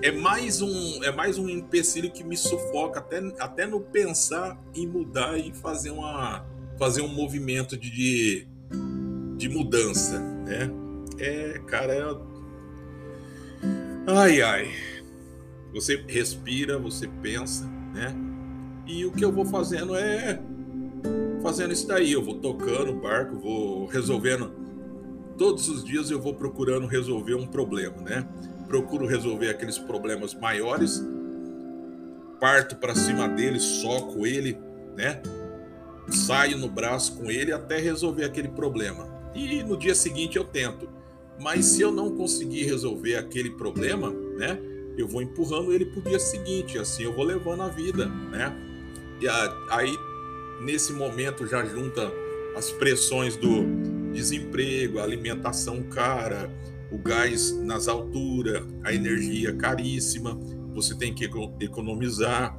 é 0.02 0.12
mais 0.12 0.60
um 0.60 1.02
é 1.02 1.10
mais 1.10 1.38
um 1.38 1.48
empecilho 1.48 2.10
que 2.10 2.22
me 2.22 2.36
sufoca 2.36 3.00
até, 3.00 3.18
até 3.38 3.66
no 3.66 3.80
pensar 3.80 4.60
em 4.74 4.86
mudar 4.86 5.38
e 5.38 5.52
fazer 5.52 5.90
uma 5.90 6.44
fazer 6.78 7.02
um 7.02 7.08
movimento 7.08 7.76
de, 7.76 7.90
de, 7.90 8.46
de 9.36 9.48
mudança, 9.48 10.20
né? 10.20 10.70
É, 11.18 11.60
cara, 11.66 11.92
é... 11.92 12.04
ai 14.06 14.40
ai. 14.40 14.70
Você 15.74 16.02
respira, 16.06 16.78
você 16.78 17.08
pensa, 17.20 17.66
né? 17.92 18.14
E 18.86 19.04
o 19.04 19.12
que 19.12 19.24
eu 19.24 19.32
vou 19.32 19.44
fazendo 19.44 19.94
é 19.96 20.40
fazendo 21.42 21.72
isso 21.72 21.86
daí. 21.86 22.12
Eu 22.12 22.22
vou 22.22 22.34
tocando 22.34 22.92
o 22.92 23.00
barco, 23.00 23.36
vou 23.36 23.86
resolvendo. 23.86 24.52
Todos 25.36 25.68
os 25.68 25.84
dias 25.84 26.10
eu 26.10 26.20
vou 26.20 26.34
procurando 26.34 26.86
resolver 26.86 27.34
um 27.34 27.46
problema, 27.46 27.96
né? 28.02 28.26
Procuro 28.68 29.06
resolver 29.06 29.48
aqueles 29.48 29.78
problemas 29.78 30.34
maiores, 30.34 31.02
parto 32.38 32.76
para 32.76 32.94
cima 32.94 33.26
dele, 33.26 33.58
soco 33.58 34.26
ele, 34.26 34.58
né? 34.94 35.22
Saio 36.10 36.56
no 36.58 36.68
braço 36.68 37.16
com 37.16 37.30
ele 37.30 37.52
até 37.52 37.78
resolver 37.78 38.24
aquele 38.24 38.48
problema. 38.48 39.08
E 39.34 39.62
no 39.62 39.76
dia 39.76 39.94
seguinte 39.94 40.36
eu 40.36 40.44
tento. 40.44 40.88
Mas 41.40 41.66
se 41.66 41.82
eu 41.82 41.90
não 41.90 42.16
conseguir 42.16 42.64
resolver 42.64 43.16
aquele 43.16 43.50
problema, 43.50 44.10
né? 44.10 44.58
Eu 44.96 45.06
vou 45.06 45.22
empurrando 45.22 45.72
ele 45.72 45.86
para 45.86 46.00
o 46.00 46.02
dia 46.02 46.18
seguinte, 46.18 46.78
assim 46.78 47.04
eu 47.04 47.12
vou 47.14 47.24
levando 47.24 47.62
a 47.62 47.68
vida, 47.68 48.06
né? 48.06 48.52
E 49.20 49.28
aí 49.70 49.96
nesse 50.60 50.92
momento 50.92 51.46
já 51.46 51.64
junta 51.64 52.10
as 52.56 52.70
pressões 52.72 53.36
do 53.36 53.64
desemprego, 54.12 54.98
alimentação 54.98 55.82
cara, 55.84 56.50
o 56.90 56.98
gás 56.98 57.52
nas 57.52 57.88
alturas, 57.88 58.66
a 58.82 58.92
energia 58.92 59.54
caríssima, 59.54 60.38
você 60.74 60.94
tem 60.94 61.14
que 61.14 61.28
economizar, 61.60 62.58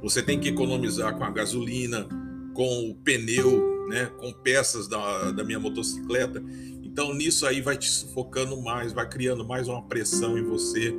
você 0.00 0.22
tem 0.22 0.38
que 0.38 0.48
economizar 0.48 1.16
com 1.16 1.24
a 1.24 1.30
gasolina, 1.30 2.08
com 2.54 2.90
o 2.90 2.94
pneu, 2.94 3.86
né, 3.88 4.06
com 4.18 4.32
peças 4.32 4.88
da, 4.88 5.30
da 5.32 5.44
minha 5.44 5.58
motocicleta. 5.58 6.42
Então 6.82 7.12
nisso 7.14 7.46
aí 7.46 7.60
vai 7.60 7.76
te 7.76 7.90
sufocando 7.90 8.60
mais, 8.60 8.92
vai 8.92 9.08
criando 9.08 9.44
mais 9.44 9.68
uma 9.68 9.82
pressão 9.82 10.38
em 10.38 10.44
você, 10.44 10.94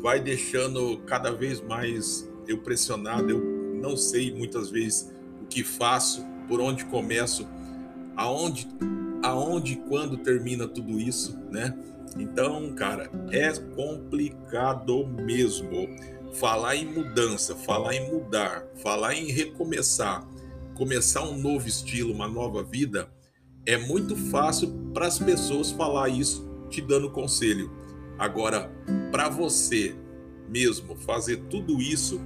vai 0.00 0.20
deixando 0.20 0.98
cada 1.06 1.30
vez 1.30 1.60
mais 1.60 2.28
eu 2.46 2.58
pressionado, 2.58 3.30
eu 3.30 3.40
não 3.80 3.96
sei 3.96 4.32
muitas 4.34 4.70
vezes 4.70 5.10
que 5.48 5.62
faço, 5.64 6.24
por 6.48 6.60
onde 6.60 6.84
começo, 6.86 7.46
aonde, 8.16 8.66
aonde 9.22 9.74
e 9.74 9.76
quando 9.76 10.16
termina 10.16 10.66
tudo 10.66 10.98
isso, 10.98 11.38
né? 11.50 11.76
Então, 12.18 12.72
cara, 12.74 13.10
é 13.30 13.52
complicado 13.52 15.06
mesmo. 15.06 15.88
Falar 16.34 16.76
em 16.76 16.86
mudança, 16.86 17.56
falar 17.56 17.94
em 17.94 18.12
mudar, 18.12 18.64
falar 18.76 19.14
em 19.14 19.32
recomeçar, 19.32 20.24
começar 20.74 21.22
um 21.24 21.36
novo 21.36 21.66
estilo, 21.66 22.12
uma 22.12 22.28
nova 22.28 22.62
vida, 22.62 23.08
é 23.66 23.76
muito 23.76 24.14
fácil 24.14 24.70
para 24.94 25.06
as 25.06 25.18
pessoas 25.18 25.72
falar 25.72 26.08
isso 26.08 26.48
te 26.70 26.80
dando 26.80 27.10
conselho. 27.10 27.70
Agora, 28.16 28.70
para 29.10 29.28
você 29.28 29.96
mesmo 30.48 30.96
fazer 30.96 31.38
tudo 31.48 31.80
isso, 31.80 32.20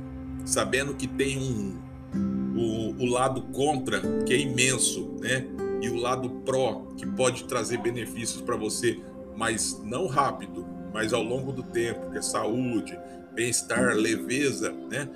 sabendo 0.44 0.94
que 0.94 1.06
tem 1.06 1.38
um, 1.38 1.78
o, 2.54 3.04
o 3.04 3.06
lado 3.06 3.42
contra, 3.52 4.00
que 4.24 4.34
é 4.34 4.38
imenso, 4.38 5.14
né? 5.20 5.46
E 5.84 5.90
o 5.90 5.96
lado 5.96 6.30
pró, 6.46 6.86
que 6.96 7.04
pode 7.06 7.44
trazer 7.44 7.76
benefícios 7.76 8.40
para 8.40 8.56
você, 8.56 8.98
mas 9.36 9.78
não 9.84 10.06
rápido, 10.06 10.66
mas 10.94 11.12
ao 11.12 11.22
longo 11.22 11.52
do 11.52 11.62
tempo, 11.62 12.10
que 12.10 12.16
é 12.16 12.22
saúde, 12.22 12.98
bem-estar, 13.34 13.94
leveza, 13.94 14.72
né? 14.72 15.06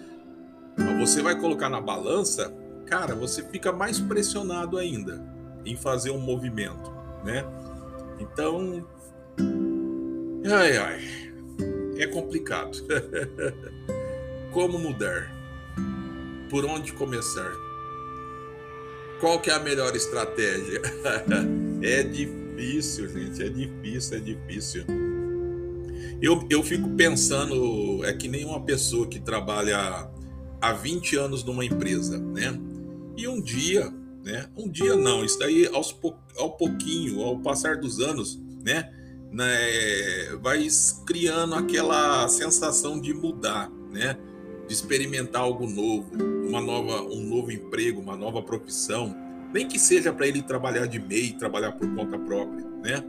Você 1.01 1.23
vai 1.23 1.41
colocar 1.41 1.71
na 1.71 1.81
balança, 1.81 2.55
cara, 2.85 3.15
você 3.15 3.43
fica 3.45 3.73
mais 3.73 3.99
pressionado 3.99 4.77
ainda 4.77 5.25
em 5.65 5.75
fazer 5.75 6.11
um 6.11 6.21
movimento, 6.21 6.93
né? 7.25 7.47
Então, 8.21 8.87
ai, 10.45 10.77
ai, 10.77 11.01
é 11.97 12.07
complicado. 12.09 12.77
Como 14.53 14.79
mudar? 14.79 15.33
Por 16.51 16.67
onde 16.67 16.93
começar? 16.93 17.68
Qual 19.21 19.41
que 19.41 19.51
é 19.51 19.55
a 19.55 19.59
melhor 19.59 19.95
estratégia? 19.97 20.81
é 21.83 22.03
difícil, 22.03 23.09
gente, 23.09 23.43
é 23.43 23.49
difícil, 23.49 24.17
é 24.17 24.21
difícil. 24.21 24.85
Eu, 26.23 26.47
eu 26.49 26.63
fico 26.63 26.89
pensando, 26.91 28.05
é 28.05 28.13
que 28.13 28.29
nem 28.29 28.45
uma 28.45 28.61
pessoa 28.61 29.07
que 29.07 29.19
trabalha 29.19 30.09
há 30.61 30.73
20 30.73 31.17
anos 31.17 31.45
numa 31.45 31.65
empresa, 31.65 32.19
né? 32.19 32.59
E 33.17 33.27
um 33.27 33.41
dia, 33.41 33.93
né? 34.25 34.49
Um 34.57 34.69
dia 34.69 34.95
não, 34.95 35.25
isso 35.25 35.39
daí 35.39 35.67
aos, 35.67 35.97
ao 36.37 36.53
pouquinho, 36.53 37.21
ao 37.21 37.39
passar 37.41 37.77
dos 37.77 38.01
anos, 38.01 38.41
né? 38.65 38.93
né? 39.33 40.37
Vai 40.41 40.67
criando 41.07 41.55
aquela 41.55 42.29
sensação 42.29 43.01
de 43.01 43.13
mudar, 43.13 43.71
né? 43.91 44.17
De 44.69 44.75
experimentar 44.75 45.43
algo 45.43 45.67
novo, 45.67 46.15
uma 46.47 46.61
nova, 46.61 47.03
um 47.03 47.23
novo 47.23 47.51
emprego, 47.51 48.01
uma 48.01 48.17
nova 48.17 48.43
profissão, 48.43 49.17
nem 49.53 49.67
que 49.67 49.79
seja 49.79 50.13
para 50.13 50.29
ele 50.29 50.43
trabalhar 50.43 50.87
de 50.87 50.99
MEI, 51.01 51.33
trabalhar 51.33 51.73
por 51.73 51.93
conta 51.95 52.19
própria, 52.19 52.65
né? 52.83 53.05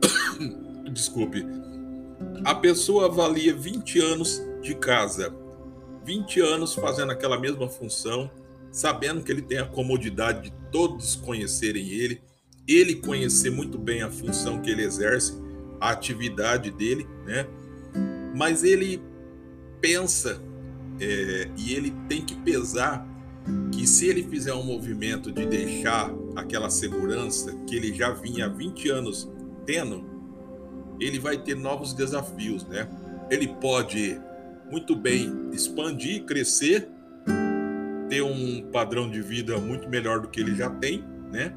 Desculpe. 0.92 1.46
A 2.44 2.54
pessoa 2.54 3.06
avalia 3.06 3.54
20 3.54 4.00
anos 4.00 4.42
de 4.60 4.74
casa, 4.74 5.34
20 6.04 6.40
anos 6.40 6.74
fazendo 6.74 7.12
aquela 7.12 7.38
mesma 7.38 7.68
função, 7.68 8.30
sabendo 8.70 9.22
que 9.22 9.30
ele 9.30 9.42
tem 9.42 9.58
a 9.58 9.66
comodidade 9.66 10.50
de 10.50 10.52
todos 10.70 11.14
conhecerem 11.14 11.88
ele, 11.88 12.20
ele 12.66 12.96
conhecer 12.96 13.50
muito 13.50 13.78
bem 13.78 14.02
a 14.02 14.10
função 14.10 14.60
que 14.60 14.70
ele 14.70 14.82
exerce, 14.82 15.40
a 15.80 15.90
atividade 15.90 16.70
dele, 16.70 17.06
né? 17.24 17.46
Mas 18.34 18.64
ele 18.64 19.00
pensa 19.80 20.40
é, 21.00 21.48
e 21.56 21.72
ele 21.74 21.92
tem 22.08 22.22
que 22.22 22.34
pesar 22.36 23.06
que 23.72 23.86
se 23.86 24.08
ele 24.08 24.22
fizer 24.22 24.54
um 24.54 24.64
movimento 24.64 25.30
de 25.30 25.44
deixar 25.44 26.10
aquela 26.34 26.70
segurança 26.70 27.54
que 27.66 27.76
ele 27.76 27.92
já 27.92 28.10
vinha 28.10 28.46
há 28.46 28.48
20 28.48 28.88
anos 28.88 29.30
tendo, 29.66 30.04
ele 31.00 31.18
vai 31.18 31.36
ter 31.36 31.54
novos 31.54 31.92
desafios, 31.92 32.64
né? 32.66 32.88
Ele 33.30 33.48
pode 33.48 34.20
muito 34.70 34.96
bem 34.96 35.50
expandir, 35.52 36.24
crescer, 36.24 36.88
ter 38.08 38.22
um 38.22 38.62
padrão 38.70 39.10
de 39.10 39.20
vida 39.20 39.58
muito 39.58 39.88
melhor 39.88 40.20
do 40.20 40.28
que 40.28 40.40
ele 40.40 40.54
já 40.54 40.70
tem, 40.70 41.04
né? 41.30 41.54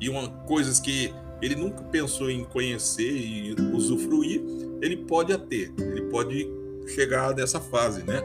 E 0.00 0.08
uma 0.08 0.28
coisas 0.28 0.80
que 0.80 1.12
ele 1.40 1.54
nunca 1.54 1.82
pensou 1.84 2.30
em 2.30 2.44
conhecer 2.44 3.10
e 3.10 3.54
usufruir, 3.72 4.42
ele 4.80 4.96
pode 4.96 5.32
a 5.32 5.38
ter, 5.38 5.72
ele 5.78 6.02
pode 6.02 6.48
chegar 6.88 7.32
dessa 7.32 7.60
fase, 7.60 8.02
né? 8.02 8.22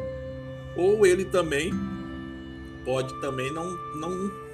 Ou 0.76 1.06
ele 1.06 1.26
também 1.26 1.72
pode 2.86 3.20
também 3.22 3.52
não 3.54 3.70
não 3.96 4.50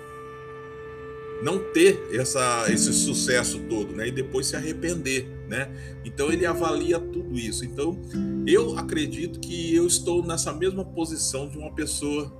não 1.41 1.59
ter 1.59 2.07
essa, 2.11 2.65
esse 2.71 2.93
sucesso 2.93 3.59
todo, 3.69 3.93
né? 3.93 4.07
E 4.07 4.11
depois 4.11 4.47
se 4.47 4.55
arrepender, 4.55 5.27
né? 5.47 5.69
Então 6.03 6.31
ele 6.31 6.45
avalia 6.45 6.99
tudo 6.99 7.37
isso. 7.37 7.65
Então 7.65 7.99
eu 8.47 8.77
acredito 8.77 9.39
que 9.39 9.75
eu 9.75 9.85
estou 9.85 10.25
nessa 10.25 10.53
mesma 10.53 10.83
posição 10.83 11.47
de 11.47 11.57
uma 11.57 11.71
pessoa 11.73 12.31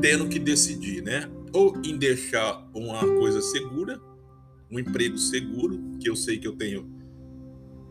tendo 0.00 0.28
que 0.28 0.38
decidir, 0.38 1.02
né? 1.02 1.30
Ou 1.52 1.76
em 1.84 1.96
deixar 1.96 2.66
uma 2.74 3.00
coisa 3.00 3.40
segura, 3.40 4.00
um 4.70 4.78
emprego 4.78 5.18
seguro, 5.18 5.78
que 6.00 6.08
eu 6.08 6.16
sei 6.16 6.38
que 6.38 6.48
eu 6.48 6.56
tenho 6.56 6.90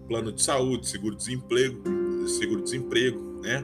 plano 0.08 0.32
de 0.32 0.44
saúde, 0.44 0.88
seguro-desemprego, 0.88 1.82
seguro-desemprego, 2.28 3.42
né? 3.42 3.64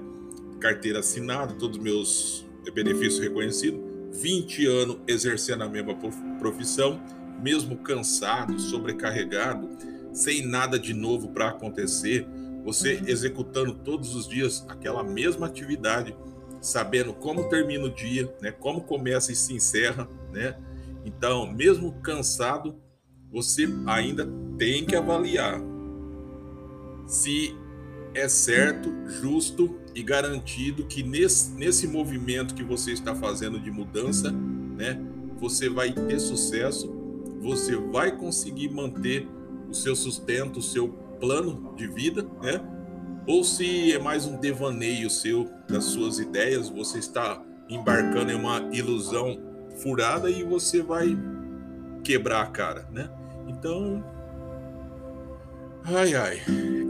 Carteira 0.61 0.99
assinada, 0.99 1.53
todos 1.55 1.77
os 1.77 1.83
meus 1.83 2.45
benefícios 2.73 3.19
reconhecidos, 3.19 3.81
20 4.13 4.65
anos 4.67 4.97
exercendo 5.07 5.63
a 5.63 5.69
mesma 5.69 5.95
profissão, 6.39 7.01
mesmo 7.41 7.77
cansado, 7.77 8.57
sobrecarregado, 8.59 9.67
sem 10.13 10.45
nada 10.45 10.77
de 10.77 10.93
novo 10.93 11.29
para 11.29 11.49
acontecer, 11.49 12.27
você 12.63 13.01
executando 13.07 13.73
todos 13.73 14.15
os 14.15 14.27
dias 14.27 14.63
aquela 14.69 15.03
mesma 15.03 15.47
atividade, 15.47 16.15
sabendo 16.61 17.13
como 17.13 17.49
termina 17.49 17.85
o 17.85 17.89
dia, 17.89 18.31
né, 18.39 18.51
como 18.51 18.81
começa 18.81 19.31
e 19.31 19.35
se 19.35 19.53
encerra, 19.53 20.07
né? 20.31 20.55
Então, 21.03 21.51
mesmo 21.51 21.93
cansado, 22.03 22.75
você 23.31 23.67
ainda 23.87 24.29
tem 24.59 24.85
que 24.85 24.95
avaliar 24.95 25.59
se 27.07 27.55
é 28.13 28.27
certo, 28.27 28.91
justo 29.07 29.77
e 29.95 30.03
garantido 30.03 30.85
que 30.85 31.03
nesse, 31.03 31.51
nesse 31.51 31.87
movimento 31.87 32.53
que 32.53 32.63
você 32.63 32.91
está 32.91 33.15
fazendo 33.15 33.59
de 33.59 33.71
mudança, 33.71 34.31
né, 34.31 34.99
você 35.37 35.69
vai 35.69 35.91
ter 35.91 36.19
sucesso, 36.19 36.91
você 37.39 37.75
vai 37.75 38.15
conseguir 38.15 38.69
manter 38.69 39.27
o 39.69 39.73
seu 39.73 39.95
sustento, 39.95 40.57
o 40.57 40.61
seu 40.61 40.89
plano 41.19 41.73
de 41.75 41.87
vida, 41.87 42.27
né? 42.41 42.61
Ou 43.27 43.43
se 43.43 43.93
é 43.93 43.99
mais 43.99 44.25
um 44.25 44.39
devaneio 44.39 45.09
seu 45.09 45.49
das 45.67 45.85
suas 45.85 46.19
ideias, 46.19 46.69
você 46.69 46.99
está 46.99 47.41
embarcando 47.69 48.31
em 48.31 48.35
uma 48.35 48.69
ilusão 48.71 49.39
furada 49.77 50.29
e 50.29 50.43
você 50.43 50.81
vai 50.81 51.17
quebrar 52.03 52.41
a 52.41 52.47
cara, 52.47 52.87
né? 52.91 53.09
Então, 53.47 54.03
ai 55.83 56.13
ai, 56.15 56.41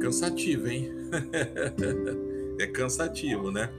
cansativo, 0.01 0.67
hein? 0.67 0.91
é 2.59 2.67
cansativo, 2.67 3.51
né? 3.51 3.69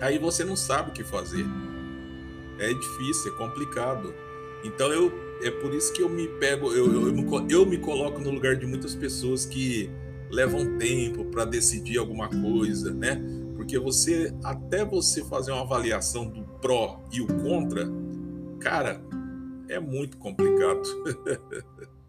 aí 0.00 0.18
você 0.18 0.44
não 0.44 0.56
sabe 0.56 0.90
o 0.90 0.92
que 0.92 1.04
fazer. 1.04 1.44
É 2.58 2.72
difícil, 2.72 3.32
é 3.32 3.36
complicado. 3.36 4.14
Então 4.64 4.92
eu 4.92 5.12
é 5.42 5.50
por 5.50 5.72
isso 5.72 5.92
que 5.92 6.02
eu 6.02 6.08
me 6.08 6.28
pego, 6.28 6.70
eu, 6.72 6.92
eu, 6.92 7.06
eu, 7.06 7.12
me, 7.14 7.52
eu 7.52 7.64
me 7.64 7.78
coloco 7.78 8.20
no 8.20 8.30
lugar 8.30 8.56
de 8.56 8.66
muitas 8.66 8.94
pessoas 8.94 9.46
que 9.46 9.90
levam 10.30 10.76
tempo 10.76 11.24
para 11.24 11.46
decidir 11.46 11.98
alguma 11.98 12.28
coisa, 12.28 12.92
né? 12.92 13.22
Porque 13.56 13.78
você, 13.78 14.34
até 14.44 14.84
você 14.84 15.24
fazer 15.24 15.52
uma 15.52 15.62
avaliação 15.62 16.26
do 16.28 16.42
pró 16.60 17.02
e 17.10 17.22
o 17.22 17.26
contra, 17.26 17.88
cara, 18.58 19.02
é 19.68 19.80
muito 19.80 20.18
complicado. 20.18 20.82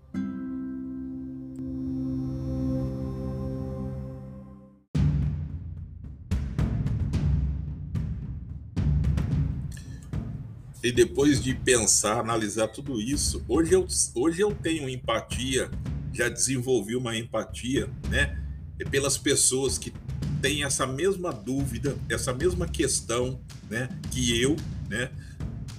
E 10.84 10.92
depois 10.92 11.44
de 11.44 11.54
pensar, 11.54 12.20
analisar 12.20 12.68
tudo 12.68 13.00
isso, 13.00 13.44
hoje 13.48 13.74
eu, 13.74 13.88
hoje 14.16 14.42
eu 14.42 14.54
tenho 14.54 14.90
empatia, 14.90 15.70
já 16.12 16.28
desenvolvi 16.28 16.96
uma 16.96 17.16
empatia, 17.16 17.88
né? 18.10 18.38
Pelas 18.90 19.16
pessoas 19.16 19.78
que 19.78 19.94
têm 20.42 20.64
essa 20.64 20.88
mesma 20.88 21.32
dúvida, 21.32 21.96
essa 22.10 22.34
mesma 22.34 22.68
questão, 22.68 23.40
né? 23.70 23.90
Que 24.10 24.42
eu, 24.42 24.56
né? 24.90 25.12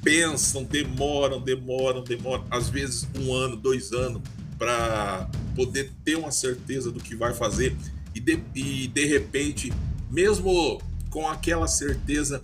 Pensam, 0.05 0.62
demoram, 0.62 1.41
demoram, 1.41 2.05
demoram, 2.05 2.45
às 2.49 2.69
vezes 2.69 3.09
um 3.19 3.35
ano, 3.35 3.57
dois 3.57 3.93
anos, 3.93 4.23
para 4.57 5.29
poder 5.57 5.91
ter 6.05 6.17
uma 6.17 6.31
certeza 6.31 6.93
do 6.93 7.01
que 7.01 7.17
vai 7.17 7.35
fazer 7.35 7.77
e 8.15 8.21
de, 8.21 8.41
e 8.55 8.87
de 8.87 9.05
repente, 9.05 9.73
mesmo 10.09 10.81
com 11.11 11.29
aquela 11.29 11.67
certeza, 11.67 12.41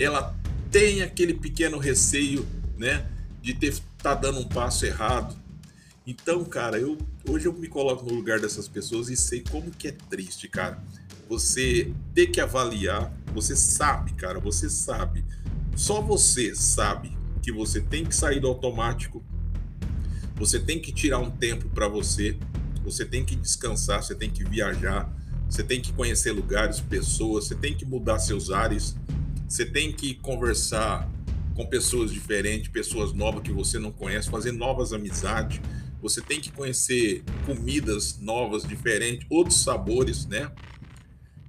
ela 0.00 0.34
tem 0.70 1.02
aquele 1.02 1.34
pequeno 1.34 1.78
receio, 1.78 2.46
né, 2.76 3.06
de 3.42 3.54
ter 3.54 3.74
tá 4.02 4.14
dando 4.14 4.38
um 4.38 4.48
passo 4.48 4.86
errado. 4.86 5.36
Então, 6.06 6.44
cara, 6.44 6.78
eu 6.78 6.96
hoje 7.28 7.46
eu 7.46 7.52
me 7.52 7.68
coloco 7.68 8.04
no 8.04 8.14
lugar 8.14 8.40
dessas 8.40 8.68
pessoas 8.68 9.08
e 9.08 9.16
sei 9.16 9.42
como 9.50 9.70
que 9.70 9.88
é 9.88 9.92
triste, 9.92 10.48
cara. 10.48 10.82
Você 11.28 11.92
ter 12.14 12.28
que 12.28 12.40
avaliar, 12.40 13.12
você 13.34 13.54
sabe, 13.54 14.12
cara, 14.14 14.38
você 14.38 14.70
sabe. 14.70 15.24
Só 15.76 16.00
você 16.00 16.54
sabe 16.54 17.16
que 17.42 17.52
você 17.52 17.80
tem 17.80 18.04
que 18.04 18.14
sair 18.14 18.40
do 18.40 18.48
automático. 18.48 19.22
Você 20.36 20.58
tem 20.58 20.80
que 20.80 20.92
tirar 20.92 21.18
um 21.18 21.30
tempo 21.30 21.68
para 21.68 21.88
você. 21.88 22.38
Você 22.84 23.04
tem 23.04 23.24
que 23.24 23.36
descansar, 23.36 24.02
você 24.02 24.14
tem 24.14 24.30
que 24.30 24.44
viajar, 24.44 25.12
você 25.50 25.62
tem 25.62 25.80
que 25.80 25.92
conhecer 25.92 26.32
lugares, 26.32 26.80
pessoas, 26.80 27.46
você 27.46 27.54
tem 27.54 27.76
que 27.76 27.84
mudar 27.84 28.18
seus 28.18 28.50
ares 28.50 28.96
você 29.48 29.64
tem 29.64 29.90
que 29.90 30.14
conversar 30.14 31.08
com 31.56 31.64
pessoas 31.66 32.12
diferentes, 32.12 32.68
pessoas 32.68 33.12
novas 33.14 33.42
que 33.42 33.50
você 33.50 33.78
não 33.78 33.90
conhece, 33.90 34.30
fazer 34.30 34.52
novas 34.52 34.92
amizades. 34.92 35.60
Você 36.02 36.20
tem 36.20 36.40
que 36.40 36.52
conhecer 36.52 37.24
comidas 37.46 38.18
novas, 38.20 38.62
diferentes, 38.62 39.26
outros 39.30 39.62
sabores, 39.62 40.26
né? 40.26 40.52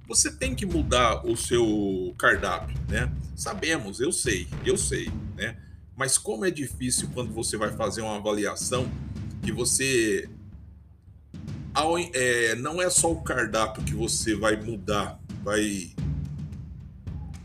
Você 0.08 0.32
tem 0.32 0.56
que 0.56 0.66
mudar 0.66 1.24
o 1.24 1.36
seu 1.36 2.12
cardápio, 2.18 2.76
né? 2.88 3.12
Sabemos, 3.36 4.00
eu 4.00 4.10
sei, 4.10 4.48
eu 4.64 4.76
sei, 4.76 5.08
né? 5.36 5.56
Mas 5.94 6.18
como 6.18 6.44
é 6.44 6.50
difícil 6.50 7.10
quando 7.14 7.32
você 7.32 7.56
vai 7.56 7.70
fazer 7.76 8.00
uma 8.00 8.16
avaliação 8.16 8.90
que 9.42 9.52
você 9.52 10.28
ao, 11.72 11.96
é, 11.98 12.56
não 12.56 12.82
é 12.82 12.90
só 12.90 13.12
o 13.12 13.22
cardápio 13.22 13.84
que 13.84 13.94
você 13.94 14.34
vai 14.34 14.56
mudar, 14.56 15.20
vai 15.44 15.92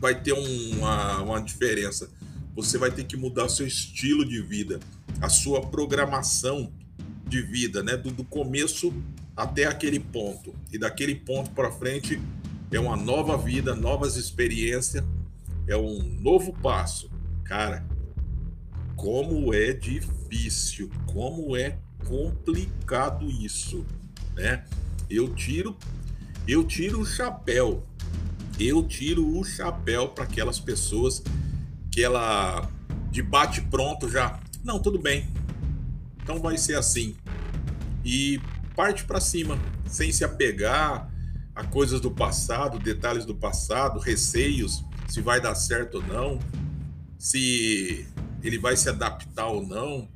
vai 0.06 0.14
ter 0.14 0.32
uma, 0.32 1.20
uma 1.20 1.42
diferença. 1.42 2.08
Você 2.54 2.78
vai 2.78 2.92
ter 2.92 3.02
que 3.02 3.16
mudar 3.16 3.46
o 3.46 3.48
seu 3.48 3.66
estilo 3.66 4.24
de 4.24 4.40
vida, 4.40 4.78
a 5.20 5.28
sua 5.28 5.60
programação 5.60 6.72
de 7.26 7.42
vida, 7.42 7.82
né? 7.82 7.96
Do, 7.96 8.12
do 8.12 8.22
começo 8.22 8.94
até 9.36 9.64
aquele 9.64 9.98
ponto. 9.98 10.54
E 10.72 10.78
daquele 10.78 11.16
ponto 11.16 11.50
para 11.50 11.72
frente 11.72 12.20
é 12.70 12.78
uma 12.78 12.96
nova 12.96 13.36
vida, 13.36 13.74
novas 13.74 14.16
experiências, 14.16 15.04
é 15.66 15.76
um 15.76 16.00
novo 16.20 16.52
passo. 16.52 17.10
Cara, 17.42 17.84
como 18.94 19.52
é 19.52 19.72
difícil, 19.72 20.88
como 21.06 21.56
é 21.56 21.78
complicado 22.06 23.28
isso, 23.28 23.84
né? 24.36 24.64
Eu 25.10 25.34
tiro 25.34 25.76
eu 26.46 26.62
tiro 26.62 27.00
o 27.00 27.04
chapéu 27.04 27.84
eu 28.58 28.82
tiro 28.82 29.38
o 29.38 29.44
chapéu 29.44 30.08
para 30.08 30.24
aquelas 30.24 30.58
pessoas 30.58 31.22
que 31.90 32.02
ela 32.02 32.70
de 33.10 33.22
bate 33.22 33.62
pronto 33.62 34.08
já, 34.08 34.38
não, 34.62 34.78
tudo 34.78 34.98
bem. 34.98 35.28
Então 36.22 36.40
vai 36.40 36.58
ser 36.58 36.76
assim. 36.76 37.16
E 38.04 38.40
parte 38.74 39.04
para 39.04 39.20
cima, 39.20 39.58
sem 39.86 40.12
se 40.12 40.24
apegar 40.24 41.10
a 41.54 41.64
coisas 41.64 42.00
do 42.00 42.10
passado, 42.10 42.78
detalhes 42.78 43.24
do 43.24 43.34
passado, 43.34 43.98
receios, 43.98 44.84
se 45.08 45.20
vai 45.20 45.40
dar 45.40 45.54
certo 45.54 45.96
ou 45.96 46.02
não, 46.02 46.38
se 47.18 48.06
ele 48.42 48.58
vai 48.58 48.76
se 48.76 48.88
adaptar 48.88 49.46
ou 49.46 49.66
não, 49.66 50.08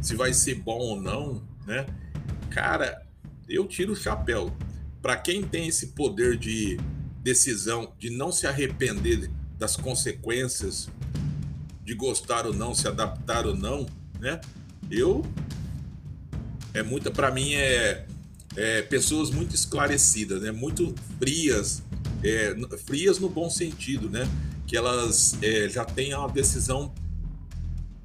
se 0.00 0.16
vai 0.16 0.32
ser 0.32 0.56
bom 0.56 0.78
ou 0.78 1.00
não, 1.00 1.42
né? 1.66 1.86
Cara, 2.50 3.06
eu 3.48 3.66
tiro 3.66 3.92
o 3.92 3.96
chapéu. 3.96 4.52
Para 5.00 5.16
quem 5.16 5.42
tem 5.42 5.68
esse 5.68 5.88
poder 5.88 6.36
de 6.36 6.78
decisão 7.22 7.92
de 7.98 8.10
não 8.10 8.32
se 8.32 8.46
arrepender 8.46 9.30
das 9.58 9.76
consequências 9.76 10.88
de 11.84 11.94
gostar 11.94 12.46
ou 12.46 12.54
não, 12.54 12.74
se 12.74 12.88
adaptar 12.88 13.46
ou 13.46 13.56
não, 13.56 13.86
né? 14.18 14.40
Eu 14.90 15.24
é 16.72 16.82
muita 16.82 17.10
para 17.10 17.30
mim 17.30 17.54
é, 17.54 18.06
é, 18.56 18.82
pessoas 18.82 19.30
muito 19.30 19.54
esclarecidas, 19.54 20.42
né? 20.42 20.50
Muito 20.50 20.94
frias, 21.18 21.82
é, 22.22 22.54
frias 22.86 23.18
no 23.18 23.28
bom 23.28 23.50
sentido, 23.50 24.08
né? 24.08 24.28
Que 24.66 24.76
elas 24.76 25.36
é, 25.42 25.68
já 25.68 25.84
têm 25.84 26.14
uma 26.14 26.28
decisão 26.28 26.94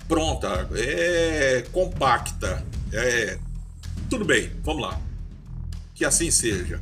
pronta, 0.08 0.68
é 0.74 1.64
compacta, 1.72 2.66
é 2.92 3.40
tudo 4.10 4.26
bem, 4.26 4.52
vamos 4.64 4.82
lá, 4.82 5.02
que 5.94 6.06
assim 6.06 6.30
seja. 6.30 6.80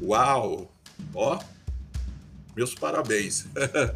Uau, 0.00 0.72
ó, 1.14 1.38
meus 2.56 2.74
parabéns. 2.74 3.46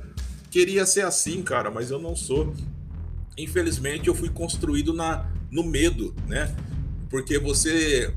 Queria 0.50 0.86
ser 0.86 1.04
assim, 1.04 1.42
cara, 1.42 1.70
mas 1.70 1.90
eu 1.90 1.98
não 1.98 2.16
sou. 2.16 2.54
Infelizmente, 3.36 4.08
eu 4.08 4.14
fui 4.14 4.30
construído 4.30 4.94
na, 4.94 5.30
no 5.50 5.62
medo, 5.62 6.14
né? 6.26 6.54
Porque 7.10 7.38
você 7.38 8.14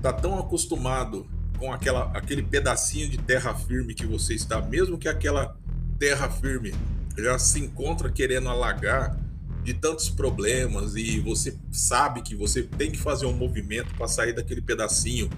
tá 0.00 0.12
tão 0.12 0.38
acostumado 0.38 1.26
com 1.58 1.72
aquela, 1.72 2.10
aquele 2.16 2.42
pedacinho 2.42 3.08
de 3.08 3.18
terra 3.18 3.54
firme 3.54 3.94
que 3.94 4.06
você 4.06 4.34
está, 4.34 4.60
mesmo 4.60 4.98
que 4.98 5.08
aquela 5.08 5.56
terra 5.98 6.30
firme 6.30 6.74
já 7.16 7.38
se 7.38 7.60
encontra 7.60 8.10
querendo 8.10 8.48
alagar 8.48 9.18
de 9.62 9.72
tantos 9.72 10.10
problemas 10.10 10.94
e 10.94 11.20
você 11.20 11.56
sabe 11.72 12.20
que 12.22 12.34
você 12.34 12.62
tem 12.62 12.90
que 12.90 12.98
fazer 12.98 13.24
um 13.24 13.32
movimento 13.32 13.94
para 13.94 14.06
sair 14.06 14.34
daquele 14.34 14.60
pedacinho 14.60 15.30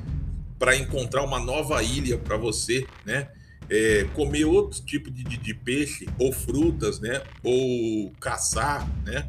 para 0.59 0.75
encontrar 0.75 1.23
uma 1.23 1.39
nova 1.39 1.83
ilha 1.83 2.19
para 2.19 2.37
você, 2.37 2.87
né? 3.05 3.29
É, 3.69 4.05
comer 4.15 4.45
outro 4.45 4.81
tipo 4.83 5.11
de, 5.11 5.25
de, 5.25 5.37
de, 5.37 5.55
peixe 5.55 6.07
ou 6.19 6.33
frutas, 6.33 7.01
né? 7.01 7.23
Ou 7.43 8.13
caçar, 8.21 8.89
né? 9.05 9.29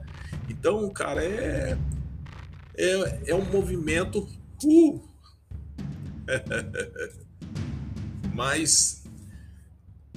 Então, 0.49 0.89
cara, 0.91 1.23
é 1.23 1.77
é, 2.77 3.31
é 3.31 3.35
um 3.35 3.45
movimento 3.45 4.27
uh, 4.63 5.01
mas 8.33 9.03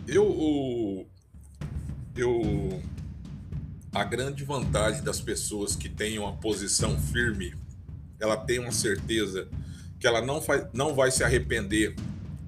eu 0.07 1.07
eu 2.15 2.83
a 3.93 4.05
grande 4.05 4.45
vantagem 4.45 5.03
das 5.03 5.21
pessoas 5.21 5.75
que 5.75 5.89
têm 5.89 6.19
uma 6.19 6.37
posição 6.37 7.01
firme, 7.01 7.55
ela 8.21 8.37
tem 8.37 8.59
uma 8.59 8.71
certeza 8.71 9.49
que 9.99 10.07
ela 10.07 10.21
não, 10.21 10.41
faz, 10.41 10.67
não 10.73 10.95
vai 10.95 11.11
se 11.11 11.25
arrepender 11.25 11.97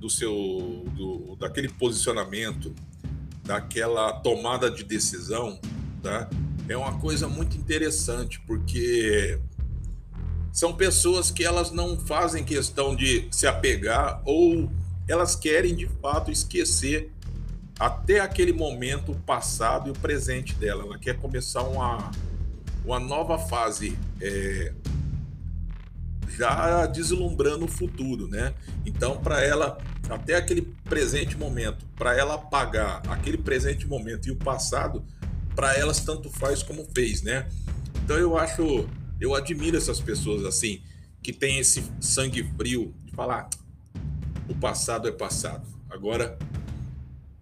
do 0.02 0.10
seu 0.10 0.84
do, 0.96 1.36
daquele 1.36 1.68
posicionamento, 1.68 2.74
daquela 3.44 4.12
tomada 4.14 4.68
de 4.68 4.82
decisão, 4.82 5.60
tá? 6.02 6.28
É 6.68 6.76
uma 6.76 6.98
coisa 6.98 7.28
muito 7.28 7.56
interessante 7.56 8.40
porque 8.40 9.38
são 10.52 10.74
pessoas 10.74 11.30
que 11.30 11.44
elas 11.44 11.70
não 11.70 11.96
fazem 12.00 12.42
questão 12.42 12.96
de 12.96 13.28
se 13.30 13.46
apegar 13.46 14.20
ou 14.24 14.68
elas 15.06 15.36
querem 15.36 15.74
de 15.74 15.86
fato 15.86 16.32
esquecer 16.32 17.12
até 17.78 18.18
aquele 18.18 18.52
momento 18.52 19.14
passado 19.24 19.88
e 19.88 19.92
o 19.92 19.94
presente 19.94 20.54
dela. 20.56 20.82
Ela 20.82 20.98
quer 20.98 21.16
começar 21.16 21.62
uma, 21.62 22.10
uma 22.84 22.98
nova 22.98 23.38
fase 23.38 23.96
é, 24.20 24.72
já 26.36 26.86
deslumbrando 26.86 27.64
o 27.64 27.68
futuro, 27.68 28.28
né? 28.28 28.54
Então, 28.84 29.18
para 29.18 29.42
ela 29.42 29.78
até 30.08 30.34
aquele 30.34 30.62
presente 30.84 31.36
momento, 31.36 31.84
para 31.96 32.16
ela 32.16 32.36
pagar 32.36 33.02
aquele 33.08 33.38
presente 33.38 33.86
momento 33.86 34.28
e 34.28 34.30
o 34.30 34.36
passado, 34.36 35.04
para 35.54 35.76
elas 35.76 36.00
tanto 36.00 36.30
faz 36.30 36.62
como 36.62 36.86
fez, 36.94 37.22
né? 37.22 37.48
Então 38.04 38.16
eu 38.16 38.36
acho, 38.36 38.88
eu 39.20 39.34
admiro 39.34 39.76
essas 39.76 40.00
pessoas 40.00 40.44
assim, 40.44 40.82
que 41.22 41.32
tem 41.32 41.58
esse 41.58 41.84
sangue 42.00 42.42
frio 42.56 42.94
de 43.04 43.12
falar: 43.12 43.48
o 44.48 44.54
passado 44.54 45.08
é 45.08 45.12
passado. 45.12 45.66
Agora 45.88 46.38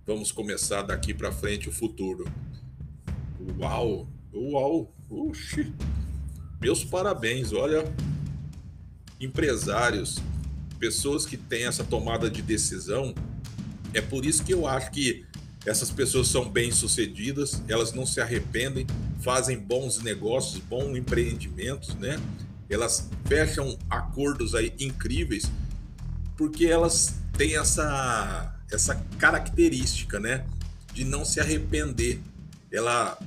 vamos 0.06 0.32
começar 0.32 0.82
daqui 0.82 1.14
para 1.14 1.32
frente 1.32 1.68
o 1.68 1.72
futuro. 1.72 2.30
Uau, 3.58 4.06
uau, 4.34 4.92
uxi. 5.08 5.72
Meus 6.60 6.84
parabéns, 6.84 7.52
olha, 7.52 7.84
empresários, 9.20 10.18
pessoas 10.78 11.26
que 11.26 11.36
têm 11.36 11.64
essa 11.64 11.84
tomada 11.84 12.30
de 12.30 12.40
decisão, 12.40 13.14
é 13.92 14.00
por 14.00 14.24
isso 14.24 14.42
que 14.42 14.54
eu 14.54 14.66
acho 14.66 14.90
que 14.90 15.24
essas 15.66 15.90
pessoas 15.90 16.28
são 16.28 16.48
bem-sucedidas, 16.48 17.62
elas 17.68 17.92
não 17.92 18.06
se 18.06 18.20
arrependem, 18.20 18.86
fazem 19.20 19.58
bons 19.58 20.02
negócios, 20.02 20.62
bons 20.62 20.96
empreendimentos, 20.96 21.94
né? 21.96 22.18
Elas 22.68 23.10
fecham 23.26 23.78
acordos 23.90 24.54
aí 24.54 24.72
incríveis, 24.80 25.50
porque 26.36 26.64
elas 26.64 27.16
têm 27.36 27.56
essa 27.56 28.56
essa 28.72 28.94
característica, 29.18 30.20
né, 30.20 30.46
de 30.94 31.04
não 31.04 31.24
se 31.24 31.40
arrepender. 31.40 32.20
Ela 32.70 33.18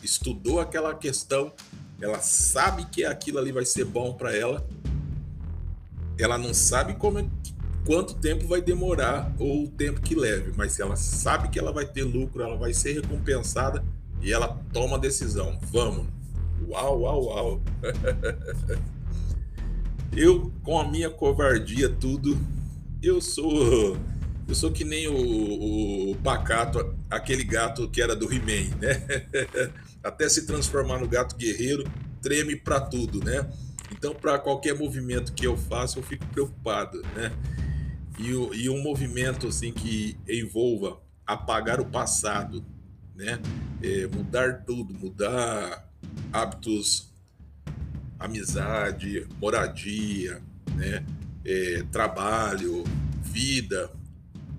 estudou 0.00 0.60
aquela 0.60 0.94
questão, 0.94 1.52
ela 2.00 2.20
sabe 2.20 2.86
que 2.86 3.04
aquilo 3.04 3.38
ali 3.38 3.50
vai 3.50 3.64
ser 3.64 3.84
bom 3.84 4.14
para 4.14 4.34
ela 4.34 4.64
ela 6.18 6.38
não 6.38 6.52
sabe 6.52 6.94
como 6.94 7.18
é, 7.18 7.26
quanto 7.84 8.14
tempo 8.14 8.46
vai 8.46 8.60
demorar 8.60 9.32
ou 9.38 9.64
o 9.64 9.68
tempo 9.68 10.00
que 10.00 10.14
leve, 10.14 10.52
mas 10.56 10.78
ela 10.78 10.96
sabe 10.96 11.48
que 11.48 11.58
ela 11.58 11.72
vai 11.72 11.86
ter 11.86 12.04
lucro, 12.04 12.42
ela 12.42 12.56
vai 12.56 12.72
ser 12.72 12.94
recompensada 12.94 13.84
e 14.20 14.32
ela 14.32 14.60
toma 14.72 14.96
a 14.96 15.00
decisão. 15.00 15.58
Vamos. 15.70 16.06
Uau, 16.68 17.00
uau, 17.00 17.24
uau. 17.24 17.62
eu, 20.16 20.52
com 20.62 20.78
a 20.78 20.88
minha 20.88 21.10
covardia, 21.10 21.88
tudo, 21.88 22.38
eu 23.02 23.20
sou. 23.20 23.96
Eu 24.46 24.54
sou 24.54 24.70
que 24.70 24.84
nem 24.84 25.08
o, 25.08 26.10
o 26.10 26.16
Pacato, 26.16 26.94
aquele 27.08 27.44
gato 27.44 27.88
que 27.88 28.02
era 28.02 28.14
do 28.14 28.32
He-Man, 28.32 28.76
né? 28.80 29.02
Até 30.02 30.28
se 30.28 30.46
transformar 30.46 30.98
no 30.98 31.08
gato 31.08 31.36
guerreiro, 31.36 31.84
treme 32.20 32.56
para 32.56 32.80
tudo, 32.80 33.24
né? 33.24 33.48
Então, 34.02 34.16
para 34.16 34.36
qualquer 34.36 34.76
movimento 34.76 35.32
que 35.32 35.46
eu 35.46 35.56
faço, 35.56 36.00
eu 36.00 36.02
fico 36.02 36.26
preocupado, 36.26 37.00
né? 37.14 37.30
E, 38.18 38.30
e 38.64 38.68
um 38.68 38.82
movimento 38.82 39.46
assim 39.46 39.72
que 39.72 40.18
envolva 40.28 41.00
apagar 41.24 41.80
o 41.80 41.84
passado, 41.84 42.64
né? 43.14 43.38
É, 43.80 44.08
mudar 44.08 44.64
tudo, 44.64 44.92
mudar 44.92 45.88
hábitos, 46.32 47.12
amizade, 48.18 49.24
moradia, 49.40 50.42
né? 50.74 51.06
É, 51.44 51.84
trabalho, 51.92 52.82
vida, 53.22 53.88